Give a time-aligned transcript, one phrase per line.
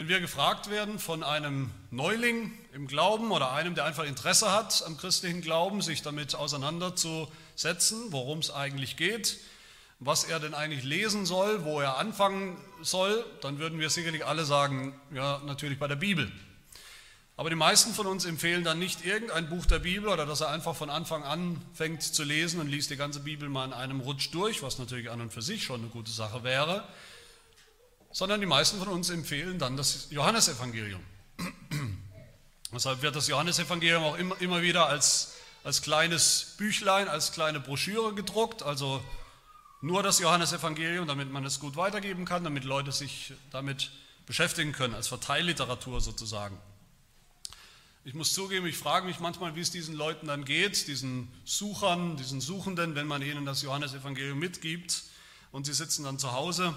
[0.00, 4.82] Wenn wir gefragt werden von einem Neuling im Glauben oder einem, der einfach Interesse hat
[4.86, 9.36] am christlichen Glauben, sich damit auseinanderzusetzen, worum es eigentlich geht,
[9.98, 14.46] was er denn eigentlich lesen soll, wo er anfangen soll, dann würden wir sicherlich alle
[14.46, 16.32] sagen, ja, natürlich bei der Bibel.
[17.36, 20.48] Aber die meisten von uns empfehlen dann nicht irgendein Buch der Bibel oder dass er
[20.48, 24.00] einfach von Anfang an fängt zu lesen und liest die ganze Bibel mal in einem
[24.00, 26.88] Rutsch durch, was natürlich an und für sich schon eine gute Sache wäre,
[28.12, 31.00] sondern die meisten von uns empfehlen dann das Johannesevangelium.
[32.72, 38.14] Deshalb wird das Johannesevangelium auch immer, immer wieder als, als kleines Büchlein, als kleine Broschüre
[38.14, 39.02] gedruckt, also
[39.80, 43.90] nur das Johannesevangelium, damit man es gut weitergeben kann, damit Leute sich damit
[44.26, 46.58] beschäftigen können, als Verteilliteratur sozusagen.
[48.04, 52.16] Ich muss zugeben, ich frage mich manchmal, wie es diesen Leuten dann geht, diesen Suchern,
[52.16, 55.02] diesen Suchenden, wenn man ihnen das Johannesevangelium mitgibt
[55.52, 56.74] und sie sitzen dann zu Hause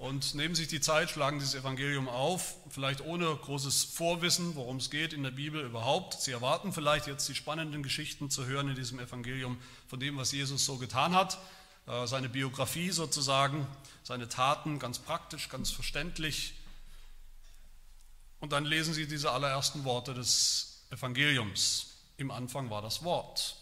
[0.00, 4.90] und nehmen sich die Zeit, schlagen dieses Evangelium auf, vielleicht ohne großes Vorwissen, worum es
[4.90, 6.20] geht in der Bibel überhaupt.
[6.20, 10.32] Sie erwarten vielleicht jetzt die spannenden Geschichten zu hören in diesem Evangelium von dem, was
[10.32, 11.38] Jesus so getan hat
[11.86, 13.66] äh, seine Biografie sozusagen,
[14.02, 16.54] seine Taten ganz praktisch, ganz verständlich.
[18.40, 21.88] Und dann lesen sie diese allerersten Worte des Evangeliums.
[22.16, 23.56] Im Anfang war das Wort.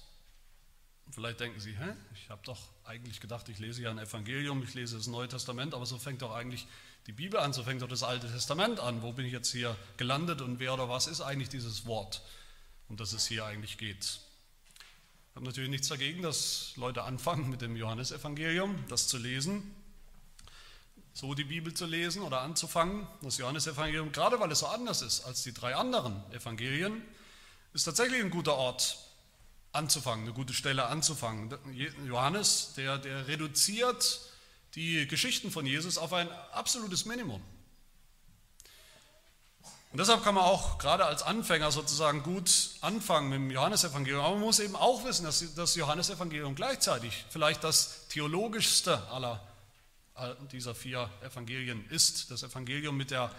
[1.10, 1.94] Vielleicht denken sie, hä?
[2.14, 5.74] ich habe doch eigentlich gedacht, ich lese ja ein Evangelium, ich lese das Neue Testament,
[5.74, 6.66] aber so fängt doch eigentlich
[7.06, 9.02] die Bibel an, so fängt doch das Alte Testament an.
[9.02, 12.22] Wo bin ich jetzt hier gelandet und wer oder was ist eigentlich dieses Wort,
[12.88, 14.20] um das es hier eigentlich geht?
[15.38, 19.72] habe natürlich nichts dagegen, dass Leute anfangen mit dem Johannesevangelium, das zu lesen,
[21.12, 23.06] so die Bibel zu lesen oder anzufangen.
[23.22, 27.02] Das Johannesevangelium, gerade weil es so anders ist als die drei anderen Evangelien,
[27.72, 28.98] ist tatsächlich ein guter Ort
[29.72, 31.54] anzufangen, eine gute Stelle anzufangen.
[32.06, 34.20] Johannes, der, der reduziert
[34.74, 37.42] die Geschichten von Jesus auf ein absolutes Minimum.
[39.90, 44.22] Und deshalb kann man auch gerade als Anfänger sozusagen gut anfangen mit dem Johannesevangelium.
[44.22, 49.42] Aber man muss eben auch wissen, dass das Johannesevangelium gleichzeitig vielleicht das theologischste aller
[50.52, 52.30] dieser vier Evangelien ist.
[52.30, 53.30] Das Evangelium mit der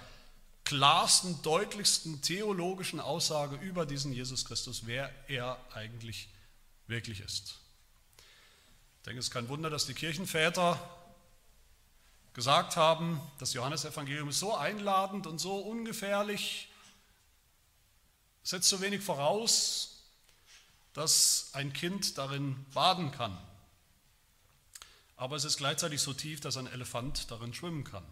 [0.69, 6.30] klarsten, deutlichsten theologischen Aussage über diesen Jesus Christus, wer er eigentlich
[6.85, 7.56] wirklich ist.
[9.00, 10.79] Ich denke, es ist kein Wunder, dass die Kirchenväter
[12.35, 16.69] gesagt haben, das Johannesevangelium ist so einladend und so ungefährlich,
[18.44, 20.03] setzt so wenig voraus,
[20.94, 23.35] dass ein Kind darin baden kann.
[25.16, 28.06] Aber es ist gleichzeitig so tief, dass ein Elefant darin schwimmen kann.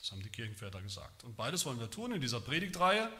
[0.00, 1.24] Das haben die Kirchenväter gesagt.
[1.24, 3.10] Und beides wollen wir tun in dieser Predigtreihe.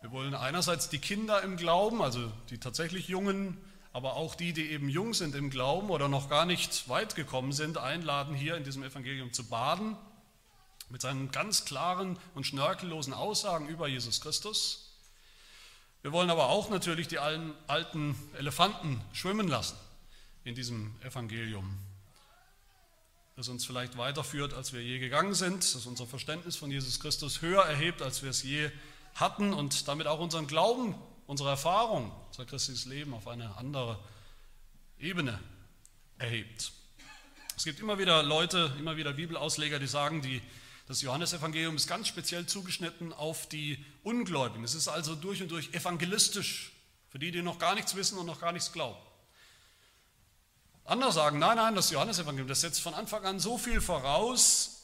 [0.00, 3.58] Wir wollen einerseits die Kinder im Glauben, also die tatsächlich Jungen,
[3.92, 7.52] aber auch die, die eben jung sind im Glauben oder noch gar nicht weit gekommen
[7.52, 9.96] sind, einladen, hier in diesem Evangelium zu baden,
[10.88, 14.96] mit seinen ganz klaren und schnörkellosen Aussagen über Jesus Christus.
[16.02, 19.76] Wir wollen aber auch natürlich die alten Elefanten schwimmen lassen
[20.44, 21.78] in diesem Evangelium,
[23.36, 27.42] das uns vielleicht weiterführt, als wir je gegangen sind, das unser Verständnis von Jesus Christus
[27.42, 28.70] höher erhebt, als wir es je
[29.14, 30.94] hatten und damit auch unseren Glauben
[31.26, 33.98] unsere Erfahrung, unser christliches Leben auf eine andere
[34.98, 35.38] Ebene
[36.18, 36.72] erhebt.
[37.56, 40.42] Es gibt immer wieder Leute, immer wieder Bibelausleger, die sagen, die,
[40.86, 44.64] das Johannesevangelium ist ganz speziell zugeschnitten auf die Ungläubigen.
[44.64, 46.72] Es ist also durch und durch evangelistisch
[47.08, 48.98] für die, die noch gar nichts wissen und noch gar nichts glauben.
[50.84, 54.82] Andere sagen, nein, nein, das Johannesevangelium, das setzt von Anfang an so viel voraus,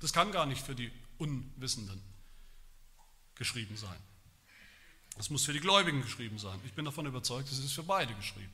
[0.00, 2.00] das kann gar nicht für die Unwissenden
[3.34, 3.96] geschrieben sein.
[5.16, 6.58] Das muss für die Gläubigen geschrieben sein.
[6.64, 8.52] Ich bin davon überzeugt, es ist für beide geschrieben.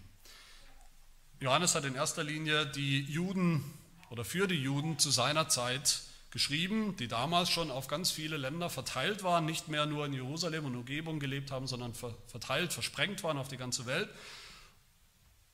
[1.41, 3.63] Johannes hat in erster Linie die Juden
[4.09, 6.01] oder für die Juden zu seiner Zeit
[6.31, 10.65] geschrieben, die damals schon auf ganz viele Länder verteilt waren, nicht mehr nur in Jerusalem
[10.65, 14.09] und Umgebung gelebt haben, sondern verteilt, versprengt waren auf die ganze Welt.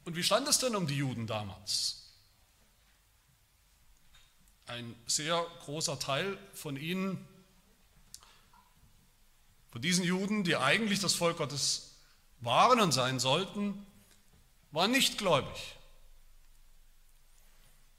[0.05, 2.13] Und wie stand es denn um die Juden damals?
[4.67, 7.27] Ein sehr großer Teil von ihnen
[9.71, 11.93] von diesen Juden, die eigentlich das Volk Gottes
[12.41, 13.87] waren und sein sollten,
[14.73, 15.77] waren nicht gläubig.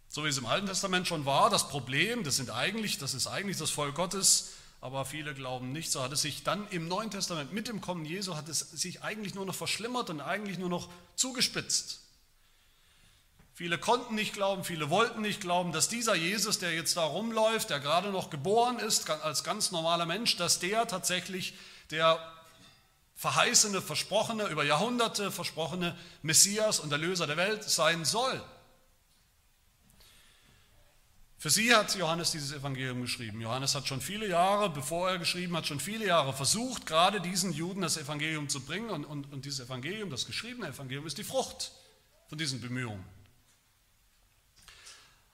[0.10, 3.28] So wie es im Alten Testament schon war, das Problem, das, sind eigentlich, das ist
[3.28, 5.92] eigentlich das Volk Gottes, aber viele glauben nicht.
[5.92, 9.04] So hat es sich dann im Neuen Testament mit dem Kommen Jesu hat es sich
[9.04, 12.01] eigentlich nur noch verschlimmert und eigentlich nur noch zugespitzt.
[13.62, 17.70] Viele konnten nicht glauben, viele wollten nicht glauben, dass dieser Jesus, der jetzt da rumläuft,
[17.70, 21.54] der gerade noch geboren ist als ganz normaler Mensch, dass der tatsächlich
[21.92, 22.20] der
[23.14, 28.42] verheißene, versprochene, über Jahrhunderte versprochene Messias und Erlöser der Welt sein soll.
[31.38, 33.42] Für sie hat Johannes dieses Evangelium geschrieben.
[33.42, 37.54] Johannes hat schon viele Jahre, bevor er geschrieben hat, schon viele Jahre versucht, gerade diesen
[37.54, 38.90] Juden das Evangelium zu bringen.
[38.90, 41.74] Und, und, und dieses Evangelium, das geschriebene Evangelium, ist die Frucht
[42.28, 43.21] von diesen Bemühungen.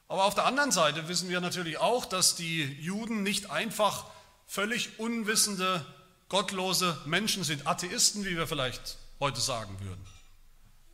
[0.07, 4.05] Aber auf der anderen Seite wissen wir natürlich auch, dass die Juden nicht einfach
[4.47, 5.85] völlig unwissende,
[6.29, 10.05] gottlose Menschen sind, Atheisten, wie wir vielleicht heute sagen würden.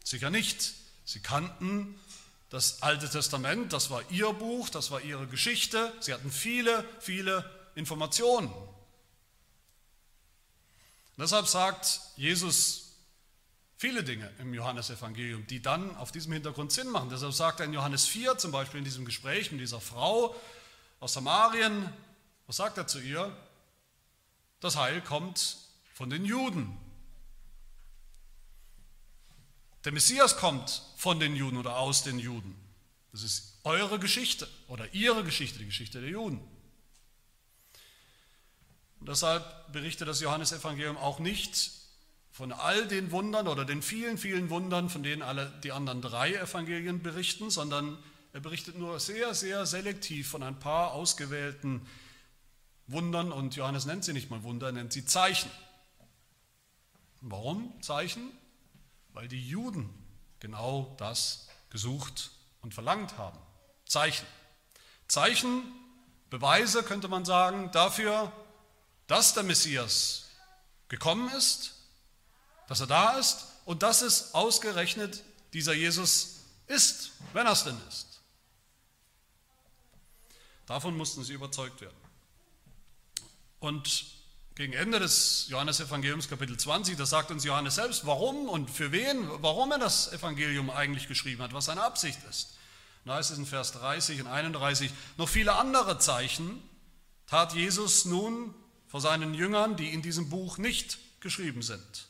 [0.03, 0.73] Sicher nicht.
[1.05, 1.99] Sie kannten
[2.49, 5.91] das Alte Testament, das war ihr Buch, das war ihre Geschichte.
[5.99, 8.47] Sie hatten viele, viele Informationen.
[8.49, 8.67] Und
[11.17, 12.82] deshalb sagt Jesus
[13.83, 17.09] viele Dinge im Johannesevangelium, die dann auf diesem Hintergrund Sinn machen.
[17.09, 20.33] Deshalb sagt er in Johannes 4, zum Beispiel in diesem Gespräch mit dieser Frau
[21.01, 21.91] aus Samarien,
[22.47, 23.35] was sagt er zu ihr?
[24.61, 25.57] Das Heil kommt
[25.93, 26.77] von den Juden.
[29.83, 32.55] Der Messias kommt von den Juden oder aus den Juden.
[33.11, 36.39] Das ist eure Geschichte oder ihre Geschichte, die Geschichte der Juden.
[39.01, 41.82] Und deshalb berichtet das Johannesevangelium auch nicht
[42.33, 46.33] von all den Wundern oder den vielen, vielen Wundern, von denen alle die anderen drei
[46.33, 47.95] Evangelien berichten, sondern
[48.33, 51.87] er berichtet nur sehr, sehr selektiv von ein paar ausgewählten
[52.87, 55.51] Wundern und Johannes nennt sie nicht mal Wunder, er nennt sie Zeichen.
[57.21, 58.31] Warum Zeichen?
[59.13, 59.87] Weil die Juden
[60.39, 62.31] genau das gesucht
[62.61, 63.37] und verlangt haben.
[63.85, 64.25] Zeichen.
[65.07, 65.61] Zeichen,
[66.31, 68.31] Beweise könnte man sagen, dafür,
[69.05, 70.31] dass der Messias
[70.87, 71.72] gekommen ist
[72.73, 75.21] dass er da ist und dass es ausgerechnet
[75.53, 78.19] dieser Jesus ist, wenn er es denn ist.
[80.65, 81.95] Davon mussten sie überzeugt werden.
[83.59, 84.05] Und
[84.55, 89.29] gegen Ende des Johannesevangeliums Kapitel 20, da sagt uns Johannes selbst, warum und für wen,
[89.43, 92.55] warum er das Evangelium eigentlich geschrieben hat, was seine Absicht ist.
[93.05, 96.59] Da heißt es in Vers 30 und 31, noch viele andere Zeichen
[97.27, 98.55] tat Jesus nun
[98.87, 102.07] vor seinen Jüngern, die in diesem Buch nicht geschrieben sind.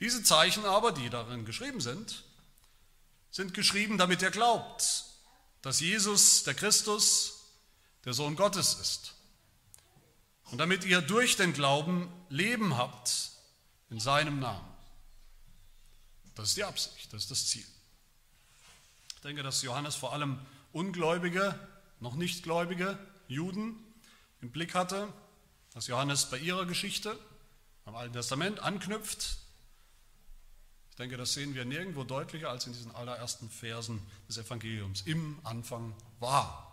[0.00, 2.24] Diese Zeichen aber, die darin geschrieben sind,
[3.30, 5.04] sind geschrieben, damit ihr glaubt,
[5.62, 7.44] dass Jesus, der Christus,
[8.04, 9.14] der Sohn Gottes ist.
[10.50, 13.30] Und damit ihr durch den Glauben Leben habt
[13.90, 14.66] in seinem Namen.
[16.34, 17.66] Das ist die Absicht, das ist das Ziel.
[19.14, 20.40] Ich denke, dass Johannes vor allem
[20.72, 21.58] ungläubige,
[22.00, 22.98] noch nicht gläubige
[23.28, 23.76] Juden
[24.40, 25.12] im Blick hatte,
[25.74, 27.18] dass Johannes bei ihrer Geschichte
[27.84, 29.39] am Alten Testament anknüpft,
[31.00, 35.02] denke, das sehen wir nirgendwo deutlicher als in diesen allerersten Versen des Evangeliums.
[35.06, 36.66] Im Anfang war.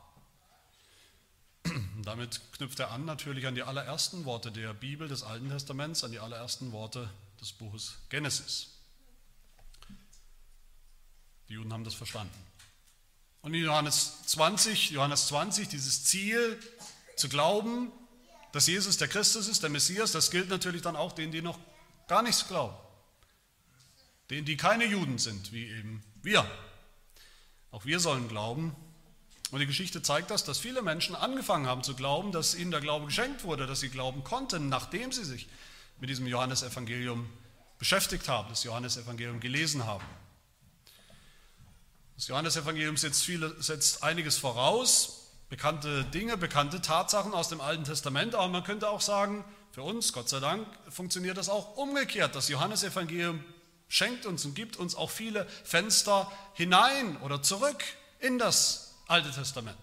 [2.04, 6.12] Damit knüpft er an natürlich an die allerersten Worte der Bibel des Alten Testaments, an
[6.12, 7.10] die allerersten Worte
[7.42, 8.68] des Buches Genesis.
[11.50, 12.36] Die Juden haben das verstanden.
[13.42, 16.60] Und in Johannes 20, Johannes 20, dieses Ziel
[17.16, 17.92] zu glauben,
[18.52, 21.58] dass Jesus der Christus ist, der Messias, das gilt natürlich dann auch denen, die noch
[22.08, 22.76] gar nichts glauben
[24.30, 26.46] denen, die keine Juden sind, wie eben wir.
[27.72, 28.76] Auch wir sollen glauben.
[29.52, 32.82] Und die Geschichte zeigt das, dass viele Menschen angefangen haben zu glauben, dass ihnen der
[32.82, 35.48] Glaube geschenkt wurde, dass sie glauben konnten, nachdem sie sich
[36.00, 37.30] mit diesem Johannesevangelium
[37.80, 40.04] beschäftigt haben, das Johannesevangelium gelesen haben.
[42.16, 48.36] Das Johannesevangelium setzt, viele, setzt einiges voraus, bekannte Dinge, bekannte Tatsachen aus dem Alten Testament,
[48.36, 52.36] aber man könnte auch sagen, für uns, Gott sei Dank, funktioniert das auch umgekehrt.
[52.36, 53.44] Das Johannesevangelium
[53.88, 57.84] schenkt uns und gibt uns auch viele Fenster hinein oder zurück
[58.20, 59.78] in das Alte Testament,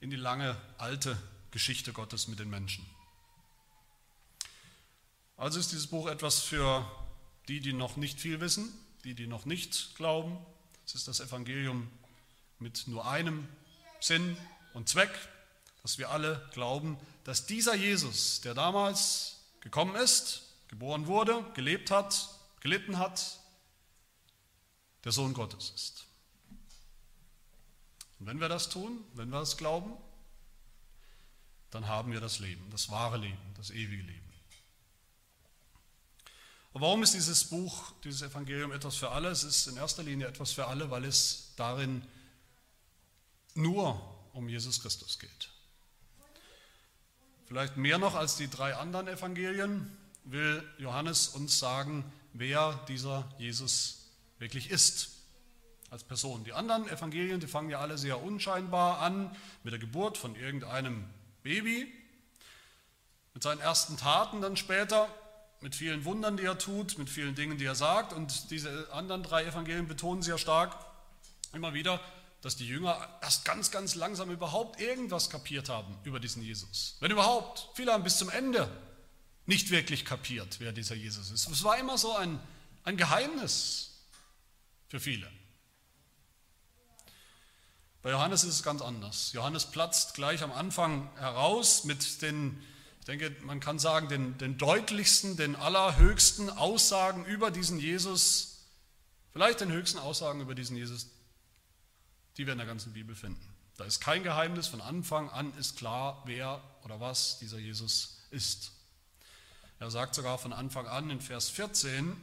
[0.00, 1.16] in die lange alte
[1.50, 2.84] Geschichte Gottes mit den Menschen.
[5.36, 6.86] Also ist dieses Buch etwas für
[7.48, 8.72] die, die noch nicht viel wissen,
[9.04, 10.38] die, die noch nicht glauben.
[10.84, 11.90] Es ist das Evangelium
[12.58, 13.48] mit nur einem
[14.00, 14.36] Sinn
[14.74, 15.10] und Zweck,
[15.82, 22.30] dass wir alle glauben, dass dieser Jesus, der damals gekommen ist, geboren wurde, gelebt hat,
[22.60, 23.40] gelitten hat,
[25.02, 26.06] der Sohn Gottes ist.
[28.20, 29.92] Und wenn wir das tun, wenn wir das glauben,
[31.72, 34.30] dann haben wir das Leben, das wahre Leben, das ewige Leben.
[36.72, 39.30] Und warum ist dieses Buch, dieses Evangelium etwas für alle?
[39.30, 42.06] Es ist in erster Linie etwas für alle, weil es darin
[43.54, 44.00] nur
[44.34, 45.50] um Jesus Christus geht.
[47.46, 49.96] Vielleicht mehr noch als die drei anderen Evangelien,
[50.30, 54.06] will Johannes uns sagen, wer dieser Jesus
[54.38, 55.10] wirklich ist
[55.90, 56.44] als Person.
[56.44, 59.34] Die anderen Evangelien, die fangen ja alle sehr unscheinbar an
[59.64, 61.04] mit der Geburt von irgendeinem
[61.42, 61.92] Baby,
[63.34, 65.08] mit seinen ersten Taten dann später,
[65.60, 68.12] mit vielen Wundern, die er tut, mit vielen Dingen, die er sagt.
[68.12, 70.74] Und diese anderen drei Evangelien betonen sehr stark
[71.52, 72.00] immer wieder,
[72.40, 76.96] dass die Jünger erst ganz, ganz langsam überhaupt irgendwas kapiert haben über diesen Jesus.
[77.00, 77.68] Wenn überhaupt.
[77.74, 78.70] Viele haben bis zum Ende
[79.50, 81.48] nicht wirklich kapiert, wer dieser Jesus ist.
[81.48, 82.38] Es war immer so ein,
[82.84, 83.90] ein Geheimnis
[84.86, 85.28] für viele.
[88.00, 89.32] Bei Johannes ist es ganz anders.
[89.32, 92.62] Johannes platzt gleich am Anfang heraus mit den,
[93.00, 98.68] ich denke, man kann sagen, den, den deutlichsten, den allerhöchsten Aussagen über diesen Jesus,
[99.32, 101.08] vielleicht den höchsten Aussagen über diesen Jesus,
[102.36, 103.44] die wir in der ganzen Bibel finden.
[103.76, 108.79] Da ist kein Geheimnis, von Anfang an ist klar, wer oder was dieser Jesus ist.
[109.80, 112.14] Er sagt sogar von Anfang an in Vers 14,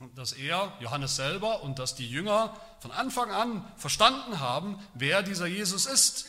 [0.14, 5.46] dass er, Johannes selber und dass die Jünger von Anfang an verstanden haben, wer dieser
[5.46, 6.26] Jesus ist.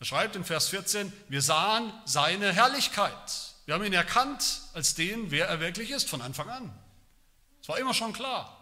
[0.00, 3.54] Er schreibt in Vers 14, wir sahen seine Herrlichkeit.
[3.64, 6.76] Wir haben ihn erkannt als den, wer er wirklich ist, von Anfang an.
[7.62, 8.58] Es war immer schon klar.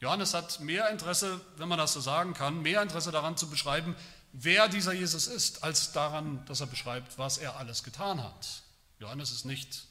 [0.00, 3.96] Johannes hat mehr Interesse, wenn man das so sagen kann, mehr Interesse daran zu beschreiben,
[4.34, 8.62] wer dieser Jesus ist, als daran, dass er beschreibt, was er alles getan hat.
[8.98, 9.86] Johannes ist nicht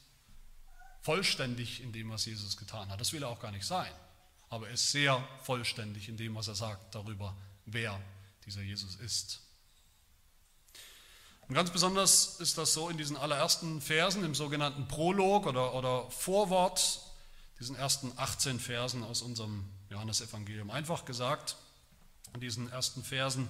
[1.02, 3.00] vollständig in dem, was Jesus getan hat.
[3.00, 3.92] Das will er auch gar nicht sein.
[4.50, 7.36] Aber er ist sehr vollständig in dem, was er sagt darüber,
[7.66, 8.00] wer
[8.46, 9.40] dieser Jesus ist.
[11.48, 16.10] Und ganz besonders ist das so in diesen allerersten Versen, im sogenannten Prolog oder, oder
[16.12, 17.02] Vorwort,
[17.60, 20.70] diesen ersten 18 Versen aus unserem Johannesevangelium.
[20.70, 21.56] Einfach gesagt,
[22.34, 23.48] in diesen ersten Versen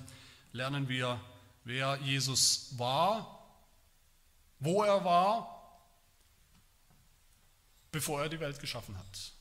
[0.54, 1.20] lernen wir,
[1.66, 3.46] wer Jesus war,
[4.60, 5.54] wo er war
[7.94, 9.32] bevor er die Welt geschaffen hat.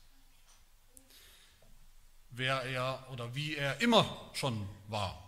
[2.30, 5.18] Wer er oder wie er immer schon war.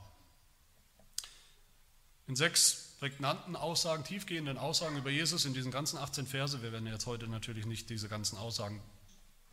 [2.26, 6.87] In sechs prägnanten Aussagen, tiefgehenden Aussagen über Jesus in diesen ganzen 18 Verse, wir werden
[6.87, 8.81] jetzt heute natürlich nicht diese ganzen Aussagen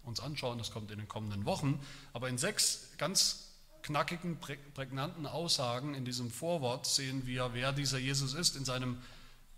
[0.04, 3.50] uns anschauen, das kommt in den kommenden Wochen, aber in sechs ganz
[3.84, 9.02] knackigen, prägnanten Aussagen in diesem Vorwort sehen wir, wer dieser Jesus ist in seinem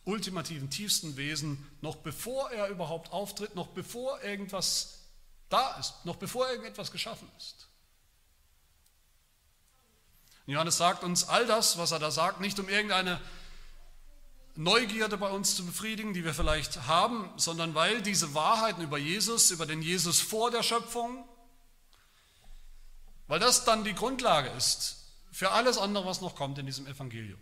[0.06, 5.00] ultimativen, tiefsten Wesen, noch bevor er überhaupt auftritt, noch bevor irgendwas
[5.50, 7.68] da ist, noch bevor irgendetwas geschaffen ist.
[10.46, 13.22] Johannes sagt uns all das, was er da sagt, nicht um irgendeine
[14.56, 19.52] Neugierde bei uns zu befriedigen, die wir vielleicht haben, sondern weil diese Wahrheiten über Jesus,
[19.52, 21.26] über den Jesus vor der Schöpfung,
[23.28, 24.98] weil das dann die Grundlage ist
[25.32, 27.40] für alles andere, was noch kommt in diesem Evangelium.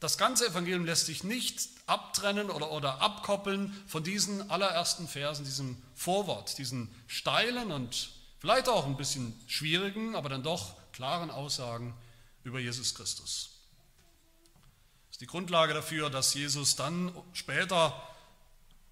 [0.00, 5.80] Das ganze Evangelium lässt sich nicht abtrennen oder, oder abkoppeln von diesen allerersten Versen, diesem
[5.94, 8.10] Vorwort, diesen steilen und
[8.40, 11.94] vielleicht auch ein bisschen schwierigen, aber dann doch klaren Aussagen
[12.42, 13.50] über Jesus Christus.
[15.06, 17.94] Das ist die Grundlage dafür, dass Jesus dann später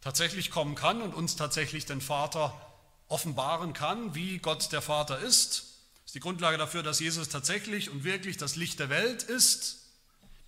[0.00, 2.54] tatsächlich kommen kann und uns tatsächlich den Vater
[3.08, 5.69] offenbaren kann, wie Gott der Vater ist.
[6.10, 9.76] Ist die Grundlage dafür, dass Jesus tatsächlich und wirklich das Licht der Welt ist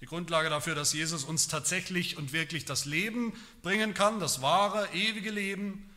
[0.00, 4.92] die Grundlage dafür, dass Jesus uns tatsächlich und wirklich das Leben bringen kann, das wahre,
[4.92, 5.88] ewige Leben.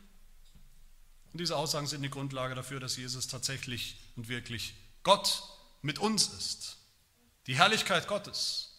[1.32, 5.42] Und diese Aussagen sind die Grundlage dafür, dass Jesus tatsächlich und wirklich Gott
[5.82, 6.76] mit uns ist.
[7.48, 8.78] Die Herrlichkeit Gottes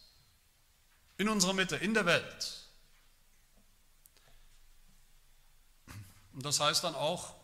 [1.18, 2.66] in unserer Mitte, in der Welt.
[6.32, 7.34] Und das heißt dann auch,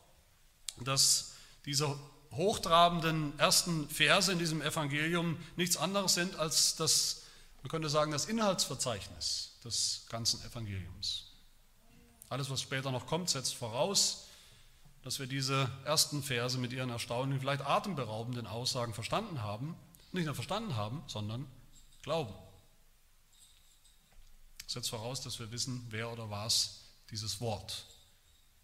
[0.80, 1.34] dass
[1.66, 1.94] diese
[2.36, 7.24] hochtrabenden ersten Verse in diesem Evangelium nichts anderes sind als das
[7.64, 11.30] man könnte sagen, das Inhaltsverzeichnis des ganzen Evangeliums.
[12.28, 14.26] Alles, was später noch kommt, setzt voraus,
[15.02, 19.74] dass wir diese ersten Verse mit ihren erstaunlichen, vielleicht atemberaubenden Aussagen verstanden haben.
[20.12, 21.46] Nicht nur verstanden haben, sondern
[22.02, 22.34] glauben.
[24.66, 27.86] Setzt voraus, dass wir wissen, wer oder was dieses Wort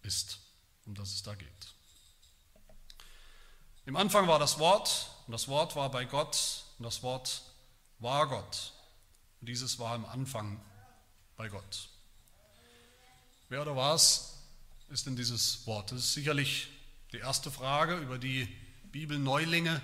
[0.03, 0.37] ist,
[0.85, 1.73] um das es da geht.
[3.85, 7.41] Im Anfang war das Wort und das Wort war bei Gott und das Wort
[7.97, 8.73] war Gott.
[9.39, 10.63] Und dieses war am Anfang
[11.35, 11.89] bei Gott.
[13.49, 14.37] Wer oder was
[14.89, 15.91] ist denn dieses Wort?
[15.91, 16.67] Das ist sicherlich
[17.11, 18.47] die erste Frage, über die
[18.91, 19.81] Bibelneulinge,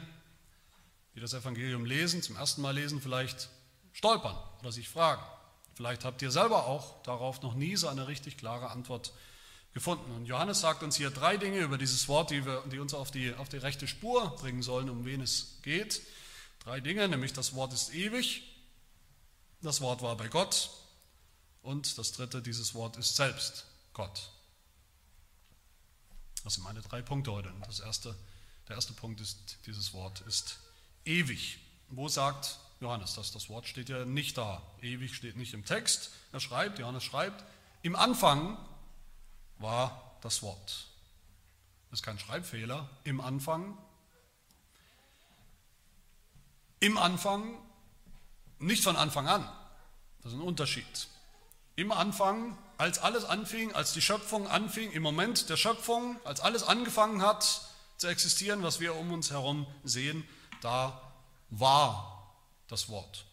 [1.16, 3.50] die das Evangelium lesen, zum ersten Mal lesen, vielleicht
[3.94, 5.24] stolpern oder sich fragen.
[5.74, 9.12] Vielleicht habt ihr selber auch darauf noch nie so eine richtig klare Antwort
[9.78, 10.12] gefunden.
[10.12, 13.12] Und Johannes sagt uns hier drei Dinge über dieses Wort, die, wir, die uns auf
[13.12, 16.02] die, auf die rechte Spur bringen sollen, um wen es geht.
[16.62, 18.42] Drei Dinge, nämlich das Wort ist ewig,
[19.62, 20.72] das Wort war bei Gott
[21.62, 24.32] und das dritte, dieses Wort ist selbst Gott.
[26.44, 27.54] Das sind meine drei Punkte heute.
[27.68, 28.16] Das erste,
[28.68, 30.58] der erste Punkt ist, dieses Wort ist
[31.06, 31.60] ewig.
[31.90, 33.32] Wo sagt Johannes das?
[33.32, 34.64] Das Wort steht ja nicht da.
[34.82, 36.10] Ewig steht nicht im Text.
[36.32, 37.44] Er schreibt, Johannes schreibt,
[37.84, 38.58] im Anfang
[39.60, 40.88] war das Wort.
[41.90, 42.90] Das ist kein Schreibfehler.
[43.04, 43.78] Im Anfang.
[46.80, 47.58] Im Anfang,
[48.60, 49.50] nicht von Anfang an.
[50.22, 51.08] Das ist ein Unterschied.
[51.76, 56.64] Im Anfang, als alles anfing, als die Schöpfung anfing, im Moment der Schöpfung, als alles
[56.64, 57.62] angefangen hat
[57.98, 60.28] zu existieren, was wir um uns herum sehen,
[60.62, 61.02] da
[61.50, 62.36] war
[62.68, 63.26] das Wort.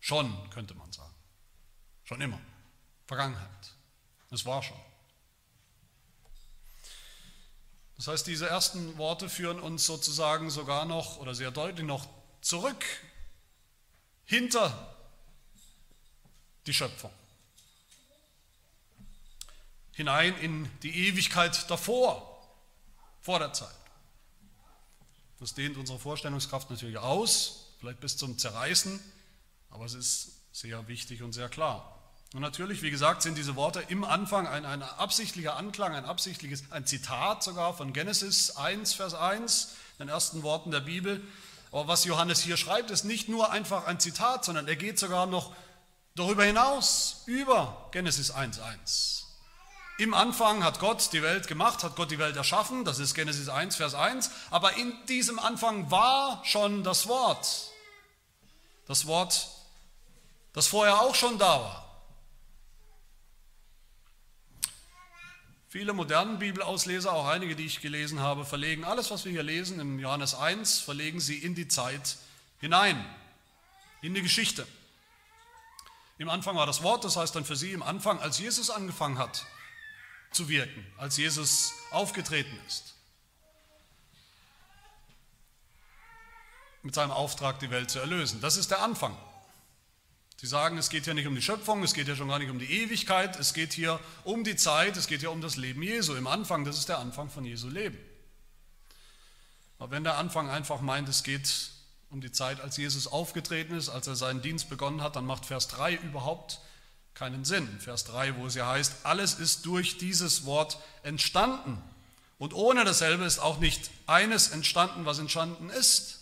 [0.00, 1.14] Schon, könnte man sagen.
[2.04, 2.40] Schon immer.
[3.06, 3.74] Vergangenheit.
[4.30, 4.76] Es war schon.
[8.00, 12.08] Das heißt, diese ersten Worte führen uns sozusagen sogar noch oder sehr deutlich noch
[12.40, 12.82] zurück
[14.24, 14.96] hinter
[16.64, 17.10] die Schöpfung.
[19.92, 22.42] Hinein in die Ewigkeit davor,
[23.20, 23.68] vor der Zeit.
[25.38, 28.98] Das dehnt unsere Vorstellungskraft natürlich aus, vielleicht bis zum Zerreißen,
[29.68, 31.99] aber es ist sehr wichtig und sehr klar.
[32.32, 36.62] Und natürlich, wie gesagt, sind diese Worte im Anfang ein, ein absichtlicher Anklang, ein absichtliches,
[36.70, 41.20] ein Zitat sogar von Genesis 1, Vers 1, den ersten Worten der Bibel.
[41.72, 45.26] Aber was Johannes hier schreibt, ist nicht nur einfach ein Zitat, sondern er geht sogar
[45.26, 45.52] noch
[46.14, 49.26] darüber hinaus, über Genesis 1, 1.
[49.98, 53.48] Im Anfang hat Gott die Welt gemacht, hat Gott die Welt erschaffen, das ist Genesis
[53.48, 57.70] 1, Vers 1, aber in diesem Anfang war schon das Wort.
[58.86, 59.48] Das Wort,
[60.52, 61.89] das vorher auch schon da war.
[65.70, 69.78] Viele modernen Bibelausleser, auch einige, die ich gelesen habe, verlegen alles, was wir hier lesen
[69.78, 72.16] im Johannes 1, verlegen sie in die Zeit
[72.58, 73.06] hinein,
[74.02, 74.66] in die Geschichte.
[76.18, 79.18] Im Anfang war das Wort, das heißt dann für sie im Anfang, als Jesus angefangen
[79.18, 79.46] hat
[80.32, 82.96] zu wirken, als Jesus aufgetreten ist.
[86.82, 88.40] Mit seinem Auftrag, die Welt zu erlösen.
[88.40, 89.16] Das ist der Anfang.
[90.40, 92.48] Sie sagen, es geht hier nicht um die Schöpfung, es geht hier schon gar nicht
[92.48, 95.82] um die Ewigkeit, es geht hier um die Zeit, es geht hier um das Leben
[95.82, 96.14] Jesu.
[96.14, 97.98] Im Anfang, das ist der Anfang von Jesu Leben.
[99.78, 101.72] Aber wenn der Anfang einfach meint, es geht
[102.08, 105.44] um die Zeit, als Jesus aufgetreten ist, als er seinen Dienst begonnen hat, dann macht
[105.44, 106.60] Vers 3 überhaupt
[107.12, 107.68] keinen Sinn.
[107.78, 111.76] Vers 3, wo es ja heißt, alles ist durch dieses Wort entstanden.
[112.38, 116.19] Und ohne dasselbe ist auch nicht eines entstanden, was entstanden ist.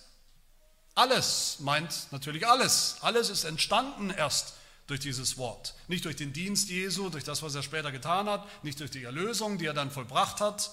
[0.99, 2.97] Alles meint natürlich alles.
[3.03, 4.55] Alles ist entstanden erst
[4.89, 5.77] durch dieses Wort.
[5.87, 9.05] Nicht durch den Dienst Jesu, durch das, was er später getan hat, nicht durch die
[9.05, 10.73] Erlösung, die er dann vollbracht hat,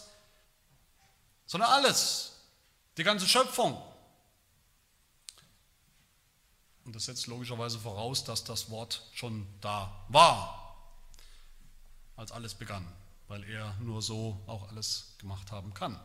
[1.45, 2.37] sondern alles.
[2.97, 3.79] Die ganze Schöpfung.
[6.85, 10.75] Und das setzt logischerweise voraus, dass das Wort schon da war,
[12.15, 12.91] als alles begann,
[13.27, 15.99] weil er nur so auch alles gemacht haben kann.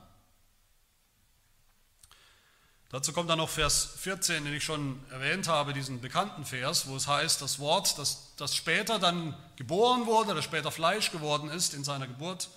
[2.90, 6.96] Dazu kommt dann noch Vers 14, den ich schon erwähnt habe, diesen bekannten Vers, wo
[6.96, 11.72] es heißt, das Wort, das, das später dann geboren wurde, das später Fleisch geworden ist
[11.72, 12.50] in seiner Geburt,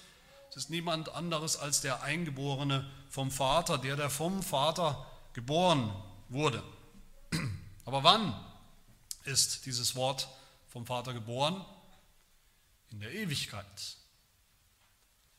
[0.49, 5.93] es ist niemand anderes als der Eingeborene vom Vater, der, der vom Vater geboren
[6.29, 6.63] wurde.
[7.85, 8.33] Aber wann
[9.25, 10.27] ist dieses Wort
[10.67, 11.63] vom Vater geboren?
[12.89, 13.97] In der Ewigkeit,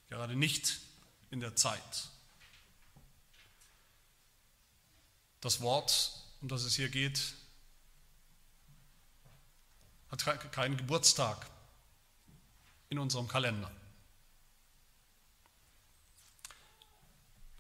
[0.09, 0.81] gerade nicht
[1.31, 2.09] in der Zeit.
[5.45, 7.35] Das Wort, um das es hier geht,
[10.11, 11.47] hat keinen Geburtstag
[12.89, 13.71] in unserem Kalender.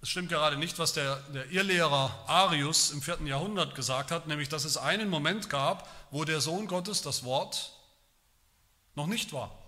[0.01, 4.49] Es stimmt gerade nicht, was der, der Irrlehrer Arius im vierten Jahrhundert gesagt hat, nämlich
[4.49, 7.79] dass es einen Moment gab, wo der Sohn Gottes, das Wort,
[8.95, 9.63] noch nicht war.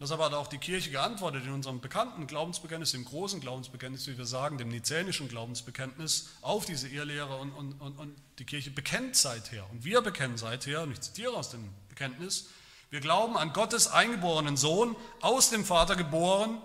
[0.00, 4.24] Deshalb hat auch die Kirche geantwortet in unserem bekannten Glaubensbekenntnis, dem großen Glaubensbekenntnis, wie wir
[4.24, 9.68] sagen, dem nizänischen Glaubensbekenntnis, auf diese Irrlehre und, und, und, und die Kirche bekennt seither.
[9.70, 12.48] Und wir bekennen seither, und ich zitiere aus dem Bekenntnis,
[12.88, 16.62] wir glauben an Gottes eingeborenen Sohn, aus dem Vater geboren,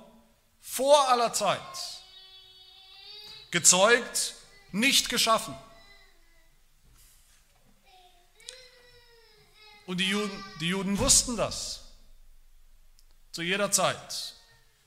[0.62, 1.60] vor aller Zeit,
[3.52, 4.36] gezeugt,
[4.72, 5.54] nicht geschaffen.
[9.86, 11.85] Und die Juden, die Juden wussten das
[13.36, 14.34] zu jeder Zeit.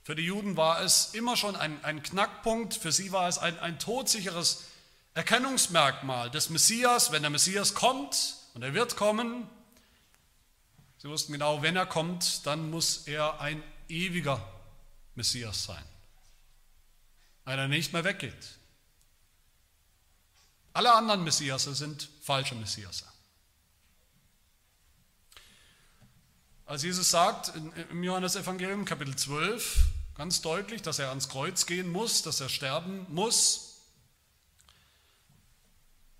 [0.01, 3.59] Für die Juden war es immer schon ein, ein Knackpunkt, für sie war es ein,
[3.59, 4.63] ein todsicheres
[5.13, 9.47] Erkennungsmerkmal des Messias, wenn der Messias kommt, und er wird kommen,
[10.97, 14.43] sie wussten genau, wenn er kommt, dann muss er ein ewiger
[15.13, 15.85] Messias sein.
[17.45, 18.57] Einer, der nicht mehr weggeht.
[20.73, 23.05] Alle anderen Messiasse sind falsche Messiasse.
[26.69, 27.51] Als Jesus sagt
[27.89, 33.07] im Johannesevangelium Kapitel 12 ganz deutlich, dass er ans Kreuz gehen muss, dass er sterben
[33.09, 33.79] muss,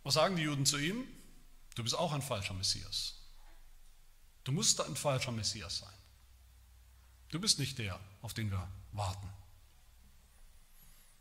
[0.01, 1.07] was sagen die Juden zu ihm?
[1.75, 3.13] Du bist auch ein falscher Messias.
[4.43, 5.93] Du musst ein falscher Messias sein.
[7.29, 9.29] Du bist nicht der, auf den wir warten.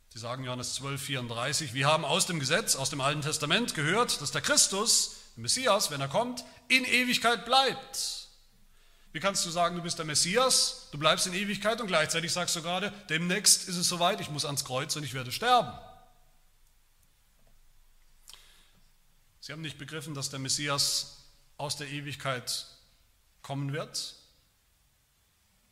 [0.08, 4.22] Sie sagen Johannes 12, 34, wir haben aus dem Gesetz, aus dem Alten Testament gehört,
[4.22, 8.27] dass der Christus, der Messias, wenn er kommt, in Ewigkeit bleibt.
[9.18, 12.54] Wie kannst du sagen, du bist der Messias, du bleibst in Ewigkeit und gleichzeitig sagst
[12.54, 15.76] du gerade, demnächst ist es soweit, ich muss ans Kreuz und ich werde sterben.
[19.40, 21.24] Sie haben nicht begriffen, dass der Messias
[21.56, 22.66] aus der Ewigkeit
[23.42, 24.14] kommen wird,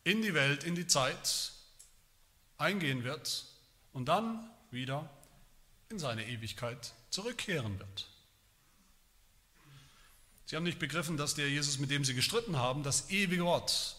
[0.03, 1.53] in die Welt, in die Zeit
[2.59, 3.45] eingehen wird
[3.93, 5.09] und dann wieder
[5.89, 8.09] in seine Ewigkeit zurückkehren wird.
[10.47, 13.97] Sie haben nicht begriffen, dass der Jesus, mit dem sie gestritten haben, das ewige Wort,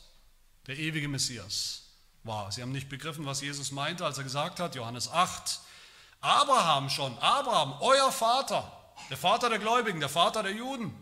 [0.65, 1.83] der ewige Messias
[2.23, 2.51] war.
[2.53, 5.59] Sie haben nicht begriffen, was Jesus meinte, als er gesagt hat, Johannes 8,
[6.21, 8.71] Abraham schon, Abraham, euer Vater,
[9.09, 10.93] der Vater der Gläubigen, der Vater der Juden.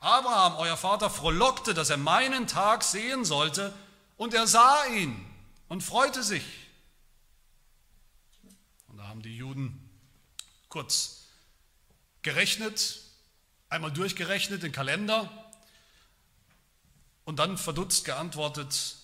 [0.00, 3.72] Abraham, euer Vater, frohlockte, dass er meinen Tag sehen sollte,
[4.16, 5.24] und er sah ihn
[5.68, 6.44] und freute sich.
[8.88, 9.90] Und da haben die Juden
[10.68, 11.28] kurz
[12.22, 13.01] gerechnet,
[13.72, 15.30] einmal durchgerechnet, den Kalender
[17.24, 18.96] und dann verdutzt geantwortet,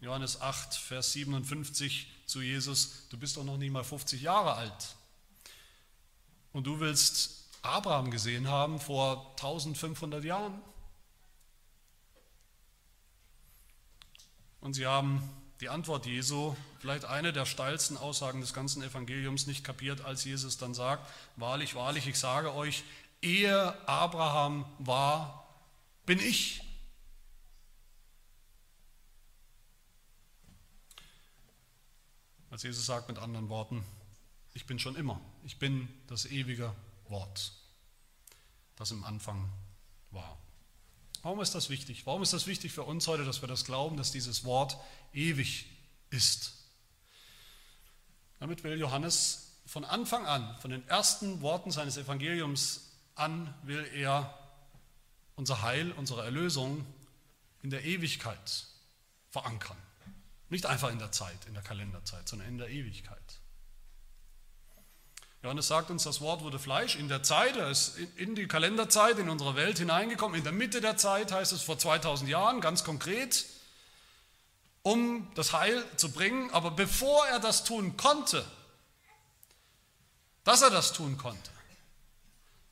[0.00, 4.96] Johannes 8, Vers 57 zu Jesus, du bist doch noch nicht mal 50 Jahre alt.
[6.52, 10.60] Und du willst Abraham gesehen haben vor 1500 Jahren.
[14.60, 15.22] Und sie haben
[15.60, 20.58] die Antwort Jesu, vielleicht eine der steilsten Aussagen des ganzen Evangeliums, nicht kapiert, als Jesus
[20.58, 22.82] dann sagt, wahrlich, wahrlich, ich sage euch,
[23.22, 25.46] ehe Abraham war,
[26.04, 26.62] bin ich.
[32.50, 33.84] Als Jesus sagt mit anderen Worten,
[34.54, 36.74] ich bin schon immer, ich bin das ewige
[37.08, 37.52] Wort,
[38.76, 39.52] das im Anfang
[40.10, 40.38] war.
[41.22, 42.06] Warum ist das wichtig?
[42.06, 44.78] Warum ist das wichtig für uns heute, dass wir das glauben, dass dieses Wort
[45.12, 45.66] ewig
[46.10, 46.54] ist?
[48.38, 52.85] Damit will Johannes von Anfang an, von den ersten Worten seines Evangeliums
[53.16, 54.38] an will er
[55.34, 56.86] unser Heil, unsere Erlösung
[57.62, 58.66] in der Ewigkeit
[59.30, 59.76] verankern.
[60.48, 63.40] Nicht einfach in der Zeit, in der Kalenderzeit, sondern in der Ewigkeit.
[65.42, 69.18] Johannes sagt uns, das Wort wurde Fleisch in der Zeit, er ist in die Kalenderzeit,
[69.18, 70.36] in unsere Welt hineingekommen.
[70.36, 73.46] In der Mitte der Zeit heißt es vor 2000 Jahren, ganz konkret,
[74.82, 76.50] um das Heil zu bringen.
[76.50, 78.44] Aber bevor er das tun konnte,
[80.44, 81.50] dass er das tun konnte,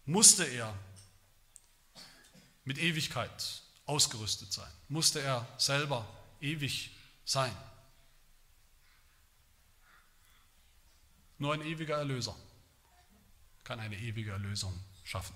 [0.06, 0.74] musste er
[2.64, 6.06] mit Ewigkeit ausgerüstet sein, musste er selber
[6.40, 7.54] ewig sein.
[11.38, 12.36] Nur ein ewiger Erlöser
[13.64, 15.34] kann eine ewige Erlösung schaffen.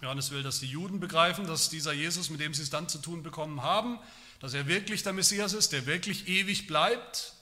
[0.00, 2.98] Johannes will, dass die Juden begreifen, dass dieser Jesus, mit dem sie es dann zu
[2.98, 3.98] tun bekommen haben,
[4.40, 7.34] dass er wirklich der Messias ist, der wirklich ewig bleibt.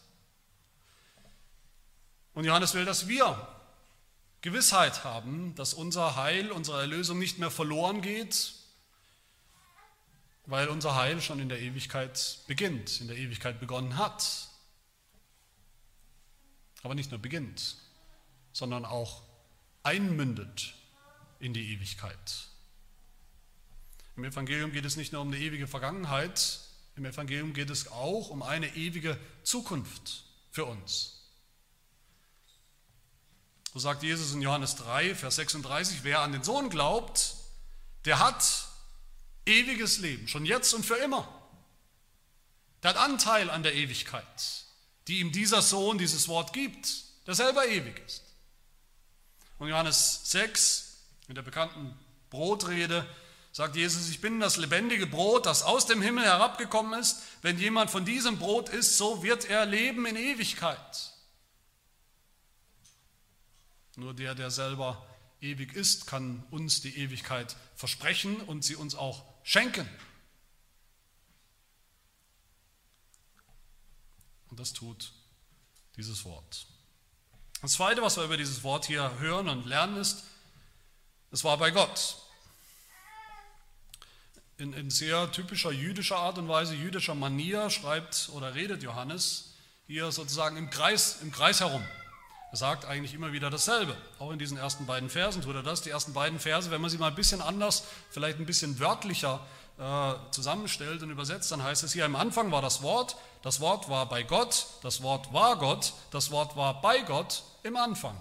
[2.35, 3.58] Und Johannes will, dass wir
[4.41, 8.55] Gewissheit haben, dass unser Heil, unsere Erlösung nicht mehr verloren geht,
[10.47, 14.49] weil unser Heil schon in der Ewigkeit beginnt, in der Ewigkeit begonnen hat.
[16.83, 17.77] Aber nicht nur beginnt,
[18.53, 19.23] sondern auch
[19.83, 20.75] einmündet
[21.41, 22.49] in die Ewigkeit.
[24.17, 26.61] Im Evangelium geht es nicht nur um eine ewige Vergangenheit,
[26.97, 31.18] im Evangelium geht es auch um eine ewige Zukunft für uns.
[33.79, 37.37] So sagt Jesus in Johannes 3, Vers 36, wer an den Sohn glaubt,
[38.07, 38.67] der hat
[39.47, 41.29] ewiges Leben, schon jetzt und für immer.
[42.83, 44.25] Der hat Anteil an der Ewigkeit,
[45.07, 46.89] die ihm dieser Sohn dieses Wort gibt,
[47.29, 48.25] der selber ewig ist.
[49.61, 50.97] Und Johannes 6,
[51.29, 51.97] in der bekannten
[52.31, 53.07] Brotrede,
[53.53, 57.23] sagt Jesus, ich bin das lebendige Brot, das aus dem Himmel herabgekommen ist.
[57.43, 61.13] Wenn jemand von diesem Brot isst, so wird er leben in Ewigkeit.
[63.99, 65.05] Nur der, der selber
[65.41, 69.89] ewig ist, kann uns die Ewigkeit versprechen und sie uns auch schenken.
[74.51, 75.13] Und das tut
[75.97, 76.67] dieses Wort.
[77.61, 80.23] Das Zweite, was wir über dieses Wort hier hören und lernen, ist,
[81.33, 82.19] es war bei Gott.
[84.59, 89.55] In, in sehr typischer jüdischer Art und Weise, jüdischer Manier schreibt oder redet Johannes
[89.89, 91.85] hier sozusagen im Kreis, im Kreis herum.
[92.51, 93.95] Er sagt eigentlich immer wieder dasselbe.
[94.19, 95.83] Auch in diesen ersten beiden Versen tut er das.
[95.83, 99.41] Die ersten beiden Verse, wenn man sie mal ein bisschen anders, vielleicht ein bisschen wörtlicher
[99.79, 103.89] äh, zusammenstellt und übersetzt, dann heißt es hier, im Anfang war das Wort, das Wort
[103.89, 108.19] war bei Gott, das Wort war Gott, das Wort war bei Gott im Anfang.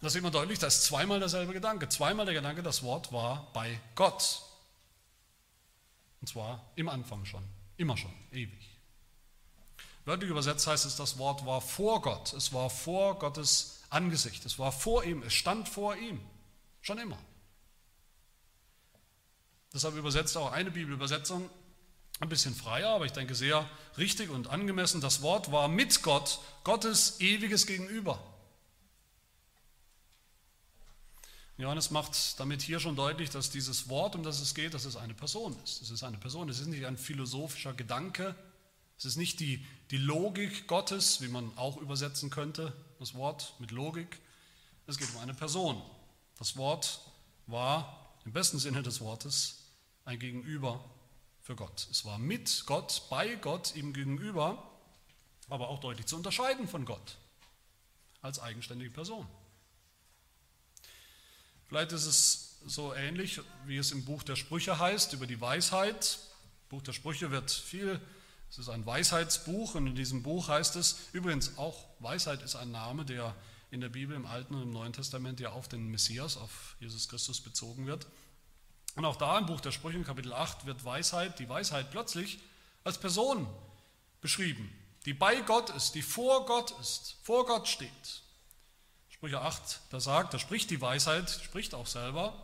[0.00, 1.88] Das sieht man deutlich, da ist zweimal derselbe Gedanke.
[1.88, 4.42] Zweimal der Gedanke, das Wort war bei Gott.
[6.20, 7.42] Und zwar im Anfang schon,
[7.76, 8.77] immer schon, ewig.
[10.08, 12.32] Wörtlich übersetzt heißt es, das Wort war vor Gott.
[12.32, 14.42] Es war vor Gottes Angesicht.
[14.46, 15.22] Es war vor ihm.
[15.22, 16.18] Es stand vor ihm.
[16.80, 17.18] Schon immer.
[19.74, 21.50] Deshalb übersetzt auch eine Bibelübersetzung
[22.20, 23.68] ein bisschen freier, aber ich denke sehr
[23.98, 25.02] richtig und angemessen.
[25.02, 28.18] Das Wort war mit Gott, Gottes ewiges Gegenüber.
[31.58, 34.96] Johannes macht damit hier schon deutlich, dass dieses Wort, um das es geht, dass es
[34.96, 35.82] eine Person ist.
[35.82, 38.34] Es ist eine Person, es ist nicht ein philosophischer Gedanke,
[38.96, 43.70] es ist nicht die, die Logik Gottes, wie man auch übersetzen könnte, das Wort mit
[43.70, 44.20] Logik.
[44.86, 45.80] Es geht um eine Person.
[46.38, 47.00] Das Wort
[47.46, 49.64] war im besten Sinne des Wortes
[50.04, 50.84] ein Gegenüber
[51.40, 51.88] für Gott.
[51.90, 54.70] Es war mit Gott, bei Gott, ihm gegenüber,
[55.48, 57.16] aber auch deutlich zu unterscheiden von Gott
[58.20, 59.26] als eigenständige Person.
[61.68, 66.18] Vielleicht ist es so ähnlich, wie es im Buch der Sprüche heißt, über die Weisheit.
[66.68, 68.00] Buch der Sprüche wird viel,
[68.50, 72.70] es ist ein Weisheitsbuch und in diesem Buch heißt es, übrigens auch Weisheit ist ein
[72.70, 73.34] Name, der
[73.70, 77.08] in der Bibel im Alten und im Neuen Testament ja auf den Messias, auf Jesus
[77.08, 78.06] Christus bezogen wird.
[78.96, 82.38] Und auch da im Buch der Sprüche, Kapitel 8, wird Weisheit, die Weisheit plötzlich
[82.84, 83.46] als Person
[84.20, 84.72] beschrieben,
[85.04, 88.22] die bei Gott ist, die vor Gott ist, vor Gott steht.
[89.10, 92.34] Sprüche 8, da sagt, da spricht die Weisheit, spricht auch selber.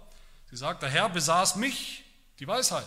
[0.51, 2.05] Sie sagt, der Herr besaß mich,
[2.39, 2.87] die Weisheit,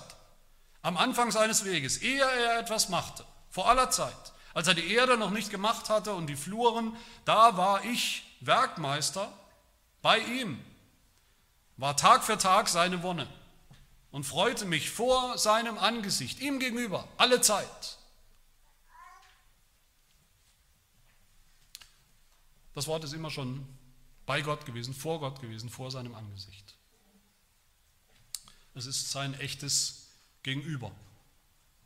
[0.87, 4.31] am Anfang seines Weges, ehe er etwas machte, vor aller Zeit.
[4.53, 6.95] Als er die Erde noch nicht gemacht hatte und die Fluren,
[7.25, 9.29] da war ich Werkmeister
[10.01, 10.63] bei ihm,
[11.75, 13.27] war Tag für Tag seine Wonne
[14.11, 17.97] und freute mich vor seinem Angesicht, ihm gegenüber, alle Zeit.
[22.73, 23.67] Das Wort ist immer schon
[24.25, 26.75] bei Gott gewesen, vor Gott gewesen, vor seinem Angesicht.
[28.73, 30.06] Es ist sein echtes
[30.47, 30.93] Gegenüber.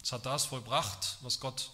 [0.03, 1.71] Es hat das vollbracht, was Gott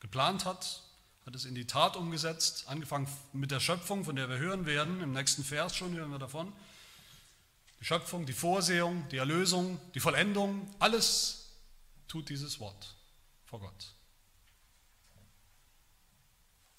[0.00, 0.82] geplant hat,
[1.26, 5.02] hat es in die Tat umgesetzt, angefangen mit der Schöpfung, von der wir hören werden,
[5.02, 6.50] im nächsten Vers schon hören wir davon.
[7.78, 11.50] Die Schöpfung, die Vorsehung, die Erlösung, die Vollendung, alles
[12.08, 12.94] tut dieses Wort
[13.44, 13.92] vor Gott.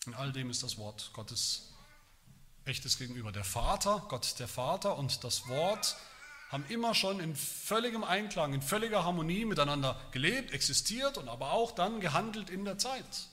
[0.07, 1.71] In all dem ist das Wort Gottes
[2.63, 3.31] echtes Gegenüber.
[3.31, 5.97] Der Vater, Gott der Vater und das Wort
[6.55, 11.73] haben immer schon in völligem Einklang, in völliger Harmonie miteinander gelebt, existiert und aber auch
[11.73, 13.27] dann gehandelt in der Zeit.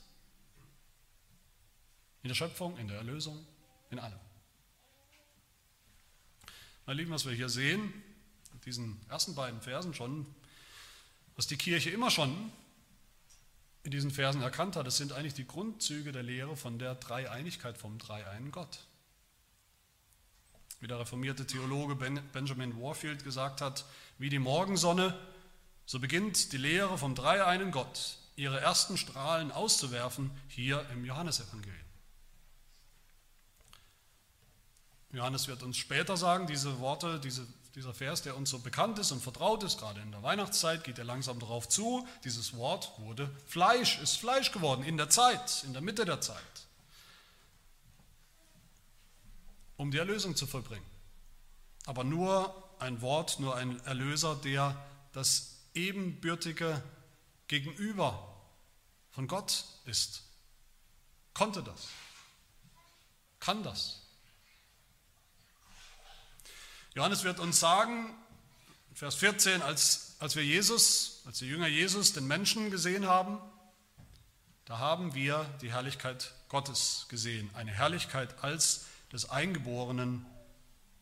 [2.25, 3.47] In der Schöpfung, in der Erlösung,
[3.91, 4.19] in allem.
[6.85, 7.93] Meine Lieben, was wir hier sehen,
[8.55, 10.27] in diesen ersten beiden Versen schon,
[11.37, 12.51] was die Kirche immer schon
[13.85, 17.79] in diesen Versen erkannt hat, das sind eigentlich die Grundzüge der Lehre von der Dreieinigkeit,
[17.79, 18.81] vom Dreieinen Gott.
[20.83, 23.85] Wie der reformierte Theologe Benjamin Warfield gesagt hat,
[24.19, 25.17] wie die Morgensonne,
[25.87, 31.77] so beginnt die Lehre vom Dreieinen Gott ihre ersten Strahlen auszuwerfen hier im Johannesevangelium.
[35.13, 39.13] Johannes wird uns später sagen, diese Worte, diese, dieser Vers, der uns so bekannt ist
[39.13, 42.09] und vertraut ist, gerade in der Weihnachtszeit, geht er langsam darauf zu.
[42.25, 46.67] Dieses Wort wurde Fleisch, ist Fleisch geworden in der Zeit, in der Mitte der Zeit,
[49.77, 50.87] um die Erlösung zu vollbringen.
[51.87, 54.77] Aber nur ein Wort, nur ein Erlöser, der
[55.13, 56.83] das ebenbürtige
[57.49, 58.35] Gegenüber
[59.11, 60.23] von Gott ist,
[61.35, 61.89] konnte das,
[63.41, 64.01] kann das.
[66.95, 68.15] Johannes wird uns sagen,
[68.95, 73.39] Vers 14, als, als wir Jesus, als die Jünger Jesus, den Menschen gesehen haben,
[74.67, 77.51] da haben wir die Herrlichkeit Gottes gesehen.
[77.55, 80.27] Eine Herrlichkeit als des Eingeborenen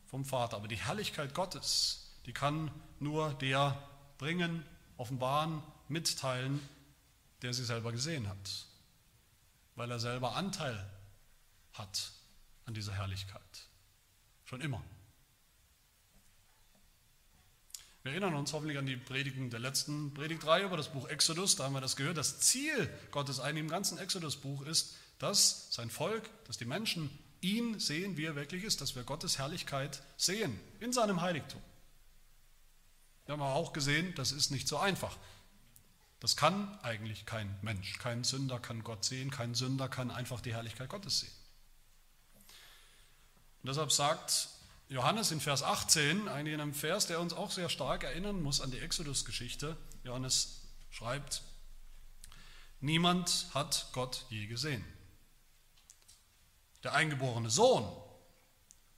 [0.07, 0.57] vom Vater.
[0.57, 3.81] Aber die Herrlichkeit Gottes, die kann nur der
[4.19, 4.65] bringen,
[4.97, 6.61] offenbaren, mitteilen,
[7.43, 8.67] der sie selber gesehen hat.
[9.77, 10.91] Weil er selber Anteil
[11.73, 12.13] hat
[12.67, 13.69] an dieser Herrlichkeit.
[14.45, 14.83] Schon immer.
[18.03, 21.65] Wir erinnern uns hoffentlich an die Predigen der letzten Predigtreihe über das Buch Exodus, da
[21.65, 22.17] haben wir das gehört.
[22.17, 27.79] Das Ziel Gottes eigentlich im ganzen Exodus-Buch ist, dass sein Volk, dass die Menschen ihn
[27.79, 31.61] sehen, wie er wirklich ist, dass wir Gottes Herrlichkeit sehen in seinem Heiligtum.
[33.27, 35.17] Wir haben aber auch gesehen, das ist nicht so einfach.
[36.21, 40.53] Das kann eigentlich kein Mensch, kein Sünder kann Gott sehen, kein Sünder kann einfach die
[40.53, 41.33] Herrlichkeit Gottes sehen.
[43.63, 44.49] Und deshalb sagt
[44.89, 48.61] Johannes in Vers 18, eigentlich in einem Vers, der uns auch sehr stark erinnern muss
[48.61, 49.77] an die Exodus-Geschichte.
[50.03, 51.43] Johannes schreibt,
[52.81, 54.85] niemand hat Gott je gesehen.
[56.83, 57.87] Der eingeborene Sohn,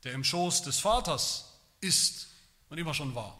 [0.04, 2.28] der im Schoß des Vaters ist
[2.68, 3.38] und immer schon war,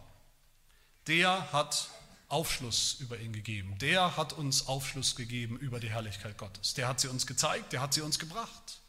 [1.07, 1.89] der hat
[2.29, 3.77] Aufschluss über ihn gegeben.
[3.79, 6.75] Der hat uns Aufschluss gegeben über die Herrlichkeit Gottes.
[6.75, 8.81] Der hat sie uns gezeigt, der hat sie uns gebracht.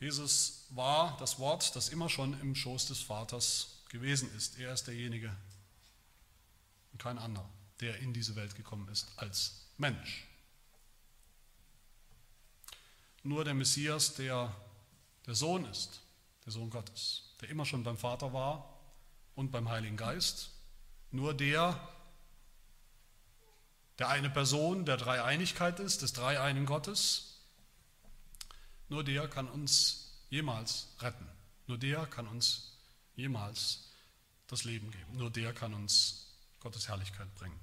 [0.00, 4.58] Jesus war das Wort, das immer schon im Schoß des Vaters gewesen ist.
[4.58, 5.32] Er ist derjenige
[6.92, 7.48] und kein anderer,
[7.80, 10.26] der in diese Welt gekommen ist als Mensch.
[13.22, 14.54] Nur der Messias, der
[15.26, 16.00] der Sohn ist,
[16.44, 18.78] der Sohn Gottes, der immer schon beim Vater war
[19.34, 20.50] und beim Heiligen Geist,
[21.10, 21.78] nur der,
[23.98, 27.40] der eine Person der Dreieinigkeit ist, des dreieinigen Gottes,
[28.88, 31.26] nur der kann uns jemals retten.
[31.66, 32.78] Nur der kann uns
[33.14, 33.88] jemals
[34.48, 35.16] das Leben geben.
[35.16, 36.26] Nur der kann uns
[36.60, 37.58] Gottes Herrlichkeit bringen.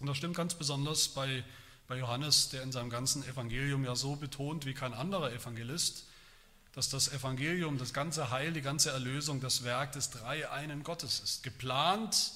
[0.00, 1.44] Und das stimmt ganz besonders bei,
[1.88, 6.04] bei Johannes, der in seinem ganzen Evangelium ja so betont wie kein anderer Evangelist,
[6.72, 11.42] dass das Evangelium, das ganze Heil, die ganze Erlösung das Werk des Dreieinen Gottes ist.
[11.42, 12.32] Geplant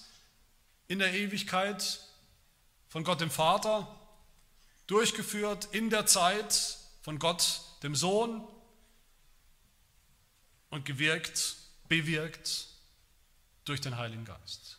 [0.88, 2.00] in der Ewigkeit
[2.88, 3.86] von Gott dem Vater,
[4.86, 8.42] durchgeführt in der Zeit von Gott dem Sohn
[10.70, 11.56] und gewirkt,
[11.88, 12.68] bewirkt
[13.64, 14.78] durch den Heiligen Geist.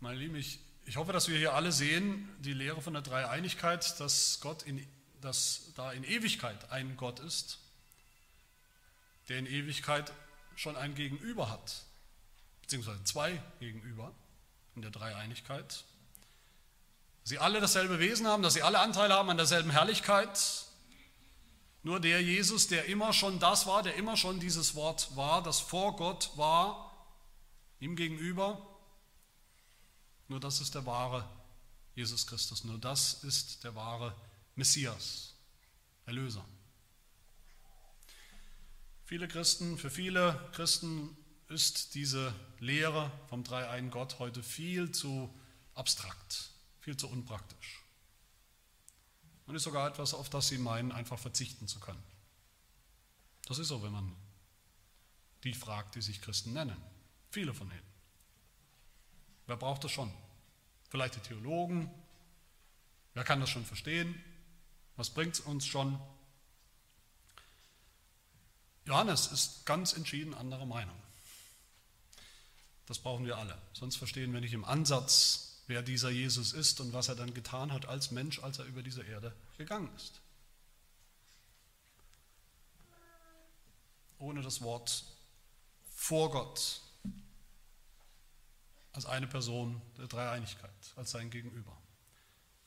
[0.00, 0.58] Meine Lieben, ich,
[0.90, 4.84] ich hoffe, dass wir hier alle sehen, die Lehre von der Dreieinigkeit, dass Gott in,
[5.20, 7.60] dass da in Ewigkeit ein Gott ist,
[9.28, 10.12] der in Ewigkeit
[10.56, 11.84] schon ein Gegenüber hat,
[12.62, 14.12] beziehungsweise zwei Gegenüber
[14.74, 15.84] in der Dreieinigkeit.
[17.22, 20.40] Sie alle dasselbe Wesen haben, dass sie alle Anteil haben an derselben Herrlichkeit,
[21.84, 25.60] nur der Jesus, der immer schon das war, der immer schon dieses Wort war, das
[25.60, 26.92] vor Gott war,
[27.78, 28.69] ihm gegenüber,
[30.30, 31.28] nur das ist der wahre
[31.96, 34.16] Jesus Christus, nur das ist der wahre
[34.54, 35.34] Messias,
[36.06, 36.44] Erlöser.
[39.04, 41.16] Viele Christen, für viele Christen
[41.48, 45.28] ist diese Lehre vom dreieinen Gott heute viel zu
[45.74, 47.82] abstrakt, viel zu unpraktisch
[49.46, 52.02] und ist sogar etwas, auf das sie meinen, einfach verzichten zu können.
[53.46, 54.14] Das ist so, wenn man
[55.42, 56.76] die fragt, die sich Christen nennen.
[57.30, 57.89] Viele von ihnen.
[59.50, 60.08] Wer braucht das schon?
[60.90, 61.90] Vielleicht die Theologen.
[63.14, 64.14] Wer kann das schon verstehen?
[64.94, 65.98] Was bringt es uns schon?
[68.84, 70.94] Johannes ist ganz entschieden anderer Meinung.
[72.86, 73.60] Das brauchen wir alle.
[73.72, 77.72] Sonst verstehen wir nicht im Ansatz, wer dieser Jesus ist und was er dann getan
[77.72, 80.20] hat als Mensch, als er über diese Erde gegangen ist.
[84.20, 85.02] Ohne das Wort
[85.96, 86.82] vor Gott
[89.00, 91.74] als eine Person der Dreieinigkeit, als sein Gegenüber,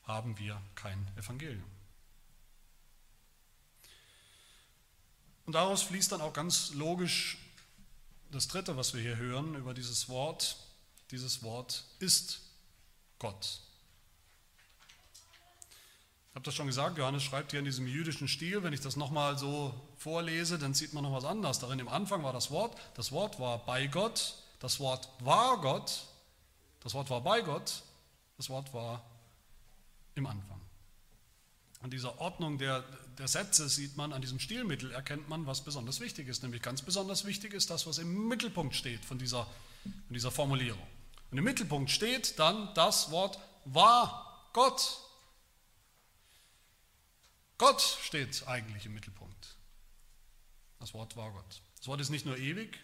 [0.02, 1.70] haben wir kein Evangelium.
[5.46, 7.38] Und daraus fließt dann auch ganz logisch
[8.32, 10.58] das Dritte, was wir hier hören über dieses Wort.
[11.12, 12.42] Dieses Wort ist
[13.20, 13.60] Gott.
[16.32, 18.96] Ich habe das schon gesagt, Johannes schreibt hier in diesem jüdischen Stil, wenn ich das
[18.96, 21.60] nochmal so vorlese, dann sieht man noch was anderes.
[21.60, 26.08] Darin im Anfang war das Wort, das Wort war bei Gott, das Wort war Gott,
[26.84, 27.84] das Wort war bei Gott,
[28.38, 29.04] das Wort war
[30.16, 30.62] im Anfang.
[31.82, 32.82] An dieser Ordnung der,
[33.18, 36.42] der Sätze sieht man, an diesem Stilmittel erkennt man, was besonders wichtig ist.
[36.42, 39.46] Nämlich ganz besonders wichtig ist das, was im Mittelpunkt steht von dieser,
[39.84, 40.88] von dieser Formulierung.
[41.32, 45.00] Und im Mittelpunkt steht dann das Wort war Gott.
[47.58, 49.58] Gott steht eigentlich im Mittelpunkt.
[50.80, 51.62] Das Wort war Gott.
[51.78, 52.80] Das Wort ist nicht nur ewig,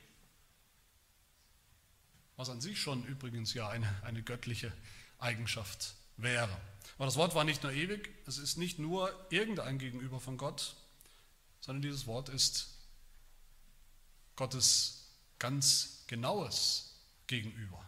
[2.40, 4.72] was an sich schon übrigens ja eine, eine göttliche
[5.20, 6.50] Eigenschaft wäre.
[6.96, 10.74] Aber das Wort war nicht nur ewig, es ist nicht nur irgendein Gegenüber von Gott,
[11.60, 12.70] sondern dieses Wort ist
[14.38, 16.96] Gottes ganz genaues
[17.28, 17.86] Gegenüber.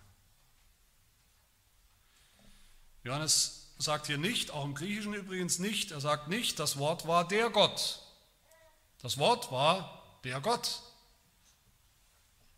[3.05, 7.25] Johannes sagt hier nicht, auch im Griechischen übrigens nicht, er sagt nicht, das Wort war
[7.25, 8.01] der Gott.
[9.01, 10.81] Das Wort war der Gott.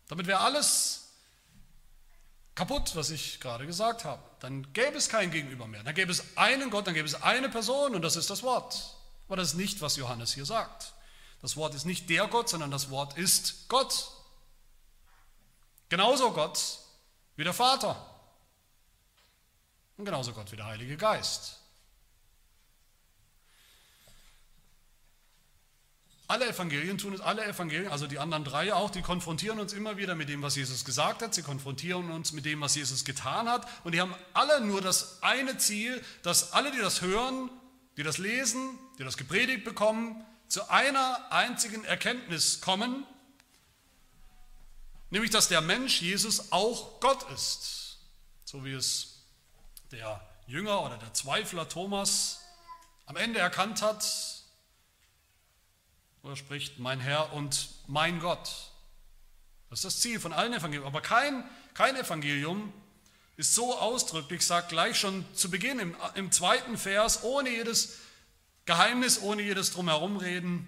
[0.08, 1.03] Damit wäre alles
[2.54, 4.22] kaputt, was ich gerade gesagt habe.
[4.40, 5.82] Dann gäbe es kein Gegenüber mehr.
[5.82, 8.96] Dann gäbe es einen Gott, dann gäbe es eine Person und das ist das Wort.
[9.26, 10.92] Aber das ist nicht, was Johannes hier sagt.
[11.42, 14.10] Das Wort ist nicht der Gott, sondern das Wort ist Gott.
[15.88, 16.78] Genauso Gott
[17.36, 17.96] wie der Vater.
[19.96, 21.60] Und genauso Gott wie der Heilige Geist.
[26.26, 29.98] Alle Evangelien tun es, alle Evangelien, also die anderen drei auch, die konfrontieren uns immer
[29.98, 31.34] wieder mit dem, was Jesus gesagt hat.
[31.34, 33.68] Sie konfrontieren uns mit dem, was Jesus getan hat.
[33.84, 37.50] Und die haben alle nur das eine Ziel, dass alle, die das hören,
[37.96, 43.06] die das lesen, die das gepredigt bekommen, zu einer einzigen Erkenntnis kommen,
[45.14, 47.98] Nämlich, dass der Mensch Jesus auch Gott ist.
[48.44, 49.22] So wie es
[49.92, 52.40] der Jünger oder der Zweifler Thomas
[53.06, 54.04] am Ende erkannt hat,
[56.24, 58.50] wo er spricht, mein Herr und mein Gott.
[59.68, 60.86] Das ist das Ziel von allen Evangelien.
[60.86, 61.44] Aber kein,
[61.74, 62.72] kein Evangelium
[63.36, 67.98] ist so ausdrücklich, sagt gleich schon zu Beginn im, im zweiten Vers, ohne jedes
[68.64, 70.66] Geheimnis, ohne jedes Drumherumreden,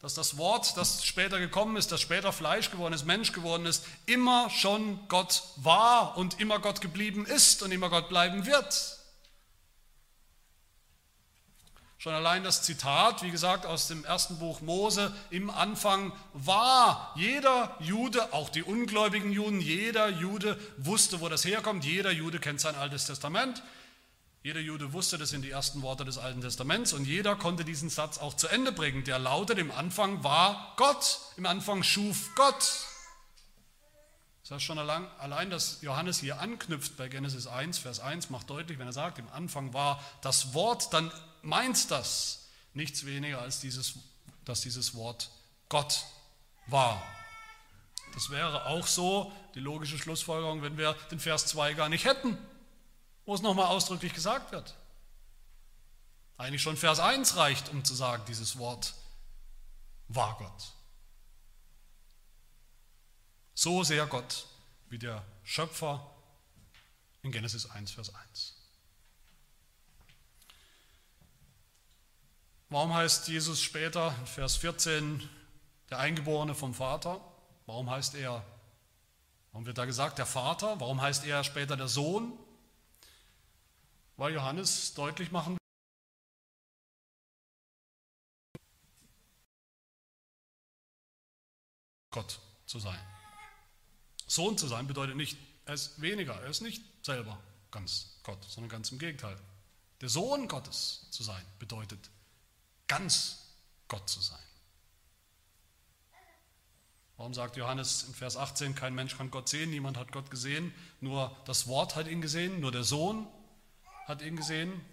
[0.00, 3.84] dass das Wort, das später gekommen ist, das später Fleisch geworden ist, Mensch geworden ist,
[4.06, 8.98] immer schon Gott war und immer Gott geblieben ist und immer Gott bleiben wird.
[12.02, 17.76] Schon allein das Zitat, wie gesagt, aus dem ersten Buch Mose, im Anfang war jeder
[17.78, 22.74] Jude, auch die ungläubigen Juden, jeder Jude wusste, wo das herkommt, jeder Jude kennt sein
[22.74, 23.62] altes Testament,
[24.42, 27.88] jeder Jude wusste, das sind die ersten Worte des Alten Testaments und jeder konnte diesen
[27.88, 29.04] Satz auch zu Ende bringen.
[29.04, 32.68] Der lautet, im Anfang war Gott, im Anfang schuf Gott.
[34.42, 38.80] Das heißt schon allein, dass Johannes hier anknüpft bei Genesis 1, Vers 1, macht deutlich,
[38.80, 41.12] wenn er sagt, im Anfang war das Wort, dann
[41.42, 43.94] meint das nichts weniger als dieses,
[44.44, 45.30] dass dieses Wort
[45.68, 46.04] Gott
[46.66, 47.02] war.
[48.14, 52.38] Das wäre auch so die logische Schlussfolgerung, wenn wir den Vers 2 gar nicht hätten,
[53.24, 54.74] wo es nochmal ausdrücklich gesagt wird.
[56.36, 58.94] Eigentlich schon Vers 1 reicht, um zu sagen, dieses Wort
[60.08, 60.72] war Gott.
[63.54, 64.46] So sehr Gott
[64.88, 66.10] wie der Schöpfer
[67.22, 68.61] in Genesis 1, Vers 1.
[72.72, 75.28] Warum heißt Jesus später, Vers 14,
[75.90, 77.20] der Eingeborene vom Vater?
[77.66, 78.42] Warum heißt er,
[79.50, 80.80] warum wird da gesagt, der Vater?
[80.80, 82.32] Warum heißt er später der Sohn?
[84.16, 85.58] Weil Johannes deutlich machen
[92.10, 92.98] Gott zu sein.
[94.26, 97.38] Sohn zu sein bedeutet nicht, er ist weniger, er ist nicht selber
[97.70, 99.38] ganz Gott, sondern ganz im Gegenteil.
[100.00, 102.08] Der Sohn Gottes zu sein bedeutet
[102.92, 103.38] ganz
[103.88, 104.38] Gott zu sein.
[107.16, 110.74] Warum sagt Johannes in Vers 18, kein Mensch kann Gott sehen, niemand hat Gott gesehen,
[111.00, 113.26] nur das Wort hat ihn gesehen, nur der Sohn
[114.06, 114.84] hat ihn gesehen,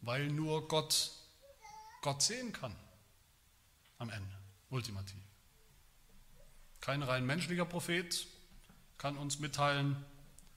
[0.00, 1.12] weil nur Gott
[2.02, 2.74] Gott sehen kann
[3.98, 4.36] am Ende,
[4.70, 5.22] ultimativ.
[6.80, 8.26] Kein rein menschlicher Prophet
[8.98, 10.04] kann uns mitteilen,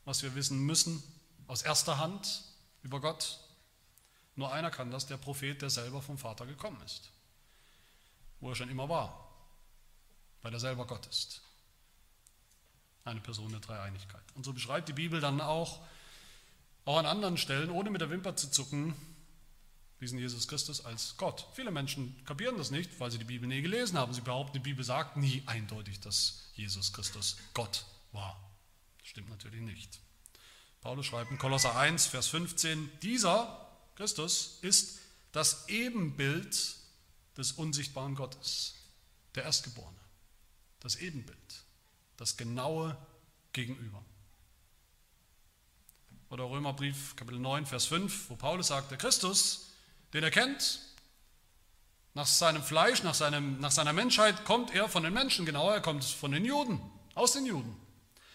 [0.05, 1.03] was wir wissen müssen
[1.45, 2.43] aus erster Hand
[2.81, 3.46] über Gott.
[4.37, 7.09] Nur einer kann das, der Prophet, der selber vom Vater gekommen ist,
[8.39, 9.27] wo er schon immer war,
[10.43, 11.41] weil er selber Gott ist.
[13.03, 14.23] Eine Person der Dreieinigkeit.
[14.35, 15.81] Und so beschreibt die Bibel dann auch,
[16.85, 18.93] auch an anderen Stellen, ohne mit der Wimper zu zucken,
[19.99, 21.47] diesen Jesus Christus als Gott.
[21.53, 24.13] Viele Menschen kapieren das nicht, weil sie die Bibel nie gelesen haben.
[24.13, 28.39] Sie behaupten, die Bibel sagt nie eindeutig, dass Jesus Christus Gott war.
[28.99, 29.99] Das stimmt natürlich nicht.
[30.81, 33.66] Paulus schreibt in Kolosser 1, Vers 15, dieser
[33.97, 34.99] Christus ist
[35.31, 36.75] das Ebenbild
[37.35, 38.75] des unsichtbaren Gottes,
[39.33, 39.97] der Erstgeborene,
[40.79, 41.63] das Ebenbild,
[42.15, 42.95] das genaue
[43.53, 44.05] Gegenüber.
[46.29, 49.71] Oder Römerbrief Kapitel 9, Vers 5, wo Paulus sagt, der Christus,
[50.13, 50.79] den er kennt,
[52.13, 55.81] nach seinem Fleisch, nach, seinem, nach seiner Menschheit kommt er von den Menschen, genauer, er
[55.81, 56.79] kommt von den Juden,
[57.15, 57.75] aus den Juden.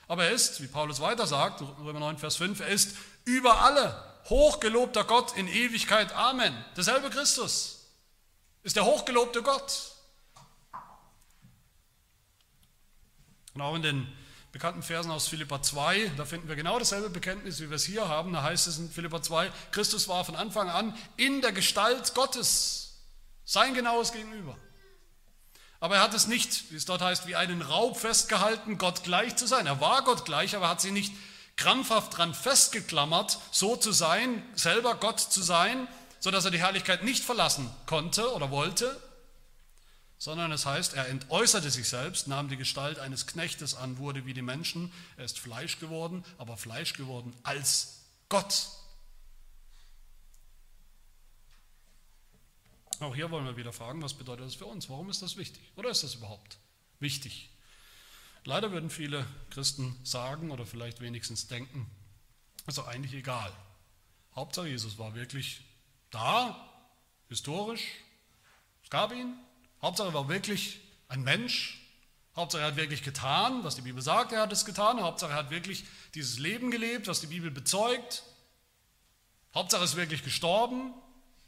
[0.09, 4.12] Aber er ist, wie Paulus weiter sagt, Römer 9, Vers 5, er ist über alle
[4.29, 6.13] hochgelobter Gott in Ewigkeit.
[6.13, 6.53] Amen.
[6.77, 7.87] Derselbe Christus
[8.63, 9.93] ist der hochgelobte Gott.
[13.55, 14.13] Und auch in den
[14.53, 18.09] bekannten Versen aus Philippa 2, da finden wir genau dasselbe Bekenntnis, wie wir es hier
[18.09, 18.33] haben.
[18.33, 23.01] Da heißt es in Philippa 2, Christus war von Anfang an in der Gestalt Gottes,
[23.45, 24.57] sein genaues Gegenüber.
[25.81, 29.35] Aber er hat es nicht, wie es dort heißt, wie einen Raub festgehalten, Gott gleich
[29.37, 29.67] zu sein.
[29.67, 31.13] Er war Gott gleich, aber er hat sie nicht
[31.57, 35.89] krampfhaft dran festgeklammert, so zu sein, selber Gott zu sein,
[36.19, 39.01] sodass er die Herrlichkeit nicht verlassen konnte oder wollte,
[40.19, 44.35] sondern es heißt, er entäußerte sich selbst, nahm die Gestalt eines Knechtes an, wurde wie
[44.35, 48.69] die Menschen, er ist Fleisch geworden, aber Fleisch geworden als Gott.
[53.01, 54.89] Auch hier wollen wir wieder fragen, was bedeutet das für uns?
[54.89, 55.73] Warum ist das wichtig?
[55.75, 56.59] Oder ist das überhaupt
[57.01, 57.51] wichtig?
[58.45, 61.89] Leider würden viele Christen sagen oder vielleicht wenigstens denken,
[62.67, 63.53] also eigentlich egal.
[64.35, 65.65] Hauptsache Jesus war wirklich
[66.11, 66.69] da,
[67.29, 67.83] historisch,
[68.83, 69.35] es gab ihn.
[69.81, 71.81] Hauptsache er war wirklich ein Mensch.
[72.35, 75.01] Hauptsache er hat wirklich getan, was die Bibel sagt, er hat es getan.
[75.01, 75.85] Hauptsache er hat wirklich
[76.15, 78.23] dieses Leben gelebt, was die Bibel bezeugt.
[79.55, 80.95] Hauptsache er ist wirklich gestorben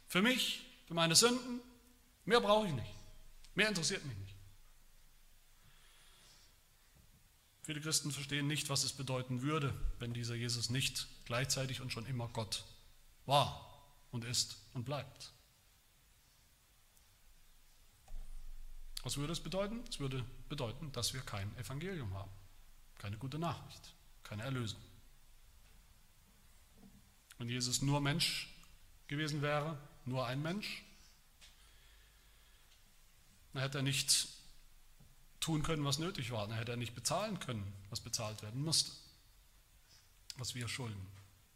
[0.07, 1.59] für mich, für meine Sünden.
[2.25, 2.93] Mehr brauche ich nicht.
[3.55, 4.24] Mehr interessiert mich nicht.
[7.65, 12.05] Viele Christen verstehen nicht, was es bedeuten würde, wenn dieser Jesus nicht gleichzeitig und schon
[12.05, 12.63] immer Gott
[13.25, 15.31] war und ist und bleibt.
[19.01, 19.83] Was würde es bedeuten?
[19.89, 22.29] Es würde bedeuten, dass wir kein Evangelium haben,
[22.99, 24.81] keine gute Nachricht, keine Erlösung.
[27.39, 28.47] Wenn Jesus nur Mensch
[29.07, 30.83] gewesen wäre, nur ein Mensch,
[33.53, 34.34] dann hätte er nicht
[35.45, 36.47] tun können, was nötig war.
[36.47, 38.91] Dann hätte er nicht bezahlen können, was bezahlt werden musste,
[40.37, 41.05] was wir schulden.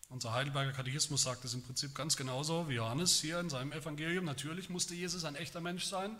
[0.09, 4.25] Unser Heidelberger Katechismus sagt es im Prinzip ganz genauso wie Johannes hier in seinem Evangelium.
[4.25, 6.15] Natürlich musste Jesus ein echter Mensch sein,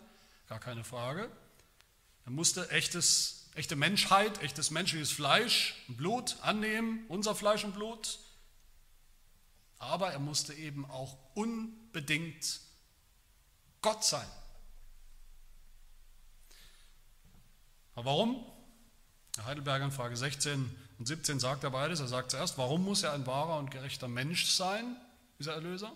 [0.48, 1.30] gar keine Frage.
[2.24, 8.18] Er musste echtes, echte Menschheit, echtes menschliches Fleisch und Blut annehmen, unser Fleisch und Blut.
[9.78, 12.60] Aber er musste eben auch unbedingt
[13.80, 14.26] Gott sein.
[18.00, 18.42] Aber warum?
[19.36, 22.00] Herr Heidelberger in Frage 16 und 17 sagt er beides.
[22.00, 24.96] Er sagt zuerst, warum muss er ein wahrer und gerechter Mensch sein,
[25.38, 25.92] dieser Erlöser?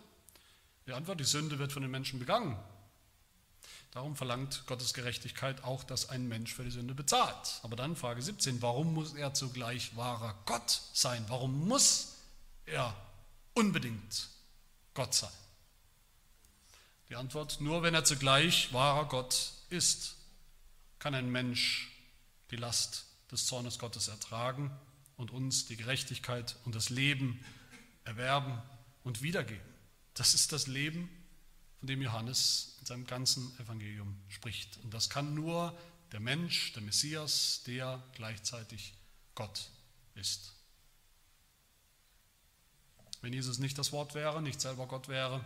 [0.87, 2.59] Die Antwort, die Sünde wird von den Menschen begangen.
[3.93, 7.61] Darum verlangt Gottes Gerechtigkeit auch, dass ein Mensch für die Sünde bezahlt.
[7.63, 11.25] Aber dann Frage 17, warum muss er zugleich wahrer Gott sein?
[11.29, 12.17] Warum muss
[12.67, 12.95] er
[13.55, 14.29] unbedingt
[14.93, 15.33] Gott sein?
[17.09, 20.17] Die Antwort, nur wenn er zugleich wahrer Gott ist,
[20.99, 21.94] kann ein Mensch
[22.51, 24.71] die Last des Zornes Gottes ertragen
[25.17, 27.45] und uns die Gerechtigkeit und das Leben
[28.05, 28.61] erwerben
[29.03, 29.65] und wiedergeben.
[30.15, 31.09] Das ist das Leben,
[31.79, 34.79] von dem Johannes in seinem ganzen Evangelium spricht.
[34.83, 35.77] Und das kann nur
[36.13, 38.95] der Mensch, der Messias, der gleichzeitig
[39.35, 39.69] Gott
[40.15, 40.53] ist.
[43.21, 45.45] Wenn Jesus nicht das Wort wäre, nicht selber Gott wäre,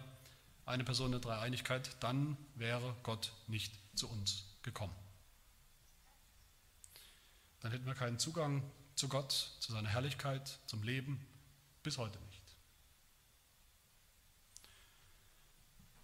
[0.67, 4.95] eine Person der Dreieinigkeit, dann wäre Gott nicht zu uns gekommen
[7.61, 8.63] dann hätten wir keinen Zugang
[8.95, 11.25] zu Gott, zu seiner Herrlichkeit, zum Leben,
[11.83, 12.43] bis heute nicht.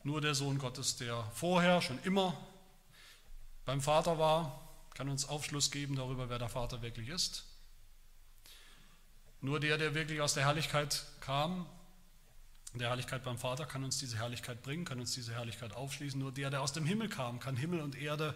[0.03, 2.37] Nur der Sohn Gottes, der vorher schon immer
[3.65, 4.61] beim Vater war,
[4.95, 7.45] kann uns Aufschluss geben darüber, wer der Vater wirklich ist.
[9.41, 11.67] Nur der, der wirklich aus der Herrlichkeit kam,
[12.75, 16.19] der Herrlichkeit beim Vater, kann uns diese Herrlichkeit bringen, kann uns diese Herrlichkeit aufschließen.
[16.19, 18.35] Nur der, der aus dem Himmel kam, kann Himmel und Erde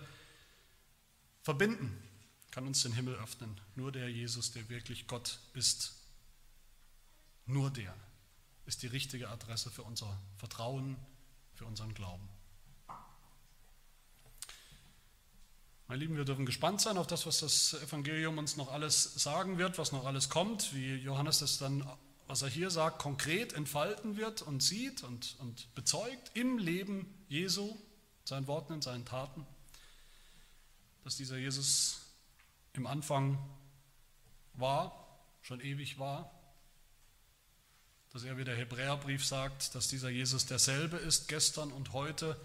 [1.43, 2.08] verbinden
[2.51, 3.61] kann uns den Himmel öffnen.
[3.75, 5.95] Nur der Jesus, der wirklich Gott ist,
[7.47, 7.95] nur der
[8.67, 10.97] ist die richtige Adresse für unser Vertrauen,
[11.55, 12.29] für unseren Glauben.
[15.89, 19.57] Meine Lieben, wir dürfen gespannt sein auf das, was das Evangelium uns noch alles sagen
[19.57, 21.83] wird, was noch alles kommt, wie Johannes das dann,
[22.27, 27.75] was er hier sagt, konkret entfalten wird und sieht und, und bezeugt im Leben Jesu,
[28.25, 29.47] seinen Worten und seinen Taten,
[31.05, 32.08] dass dieser Jesus
[32.79, 33.39] im Anfang
[34.55, 36.31] war, schon ewig war,
[38.13, 42.41] dass er, wie der Hebräerbrief sagt, dass dieser Jesus derselbe ist gestern und heute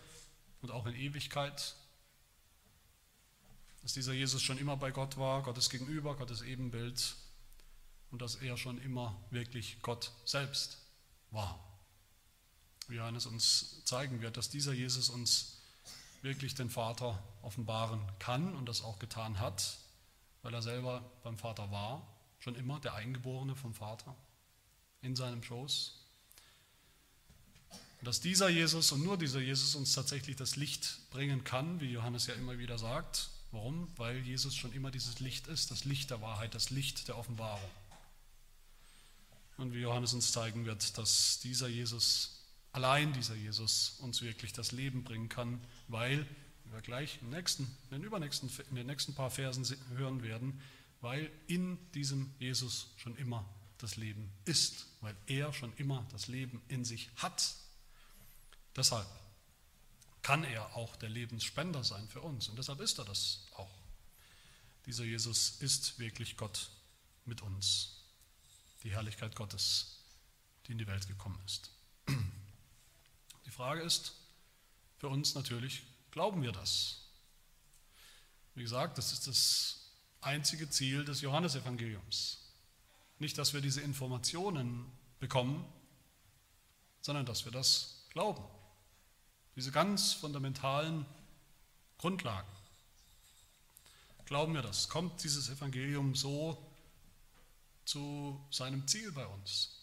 [0.61, 1.75] und auch in Ewigkeit,
[3.83, 7.15] dass dieser Jesus schon immer bei Gott war, Gottes Gegenüber, Gottes Ebenbild
[8.09, 10.79] und dass er schon immer wirklich Gott selbst
[11.29, 11.59] war.
[12.87, 15.61] Wie Johannes uns zeigen wird, dass dieser Jesus uns
[16.23, 19.77] wirklich den Vater offenbaren kann und das auch getan hat
[20.43, 22.07] weil er selber beim Vater war,
[22.39, 24.15] schon immer der Eingeborene vom Vater
[25.01, 25.99] in seinem Schoß.
[27.99, 31.89] Und dass dieser Jesus und nur dieser Jesus uns tatsächlich das Licht bringen kann, wie
[31.89, 33.29] Johannes ja immer wieder sagt.
[33.51, 33.87] Warum?
[33.95, 37.69] Weil Jesus schon immer dieses Licht ist, das Licht der Wahrheit, das Licht der Offenbarung.
[39.57, 42.41] Und wie Johannes uns zeigen wird, dass dieser Jesus,
[42.73, 46.27] allein dieser Jesus, uns wirklich das Leben bringen kann, weil
[46.71, 50.61] wir gleich im nächsten, in, den übernächsten, in den nächsten paar Versen hören werden,
[51.01, 53.45] weil in diesem Jesus schon immer
[53.77, 57.55] das Leben ist, weil er schon immer das Leben in sich hat.
[58.75, 59.07] Deshalb
[60.21, 63.69] kann er auch der Lebensspender sein für uns und deshalb ist er das auch.
[64.85, 66.69] Dieser Jesus ist wirklich Gott
[67.25, 68.03] mit uns,
[68.83, 69.99] die Herrlichkeit Gottes,
[70.65, 71.69] die in die Welt gekommen ist.
[73.45, 74.13] Die Frage ist
[74.97, 75.83] für uns natürlich,
[76.13, 76.99] Glauben wir das?
[78.53, 79.79] Wie gesagt, das ist das
[80.21, 82.37] einzige Ziel des Johannesevangeliums.
[83.17, 84.85] Nicht, dass wir diese Informationen
[85.19, 85.65] bekommen,
[87.01, 88.43] sondern dass wir das glauben.
[89.55, 91.07] Diese ganz fundamentalen
[91.97, 92.51] Grundlagen.
[94.25, 94.89] Glauben wir das?
[94.89, 96.63] Kommt dieses Evangelium so
[97.85, 99.79] zu seinem Ziel bei uns?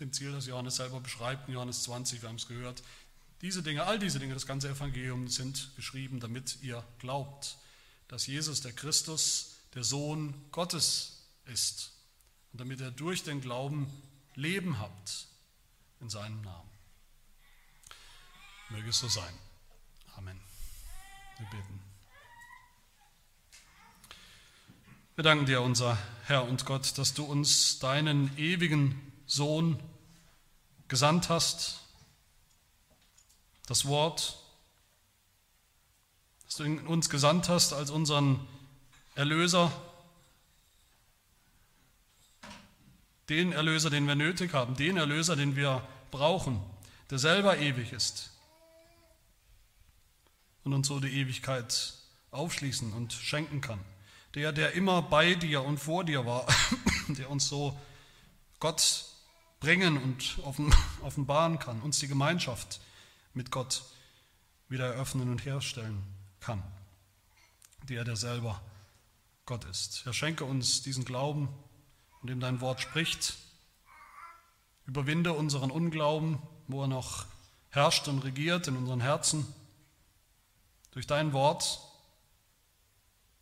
[0.00, 2.82] Dem Ziel, das Johannes selber beschreibt in Johannes 20, wir haben es gehört,
[3.40, 7.56] diese Dinge, all diese Dinge, das ganze Evangelium sind geschrieben, damit ihr glaubt,
[8.08, 11.92] dass Jesus der Christus, der Sohn Gottes ist
[12.52, 13.86] und damit er durch den Glauben
[14.34, 15.26] Leben habt
[16.00, 16.68] in seinem Namen.
[18.70, 19.32] Möge es so sein.
[20.16, 20.38] Amen.
[21.38, 21.80] Wir beten.
[25.14, 29.82] Wir danken dir, unser Herr und Gott, dass du uns deinen ewigen Sohn
[30.86, 31.87] gesandt hast,
[33.68, 34.38] das Wort,
[36.46, 38.48] dass du uns gesandt hast als unseren
[39.14, 39.70] Erlöser,
[43.28, 46.62] den Erlöser, den wir nötig haben, den Erlöser, den wir brauchen,
[47.10, 48.30] der selber ewig ist
[50.64, 51.92] und uns so die Ewigkeit
[52.30, 53.80] aufschließen und schenken kann.
[54.34, 56.46] Der, der immer bei dir und vor dir war,
[57.08, 57.78] der uns so
[58.60, 59.04] Gott
[59.60, 60.38] bringen und
[61.02, 62.80] offenbaren kann, uns die Gemeinschaft
[63.38, 63.84] mit Gott
[64.68, 66.02] wieder eröffnen und herstellen
[66.40, 66.60] kann.
[67.84, 68.60] Der, der selber
[69.46, 70.04] Gott ist.
[70.04, 71.48] Herr, schenke uns diesen Glauben,
[72.20, 73.36] in dem dein Wort spricht.
[74.86, 77.26] Überwinde unseren Unglauben, wo er noch
[77.70, 79.46] herrscht und regiert in unseren Herzen.
[80.90, 81.80] Durch dein Wort,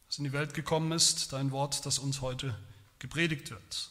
[0.09, 2.55] das in die Welt gekommen ist, dein Wort, das uns heute
[2.99, 3.91] gepredigt wird.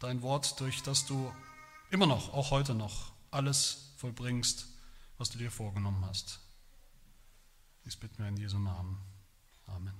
[0.00, 1.32] Dein Wort, durch das du
[1.92, 4.71] immer noch, auch heute noch, alles vollbringst,
[5.22, 6.40] was du dir vorgenommen hast.
[7.84, 8.98] Dies bitten wir in Jesu Namen.
[9.68, 9.94] Amen.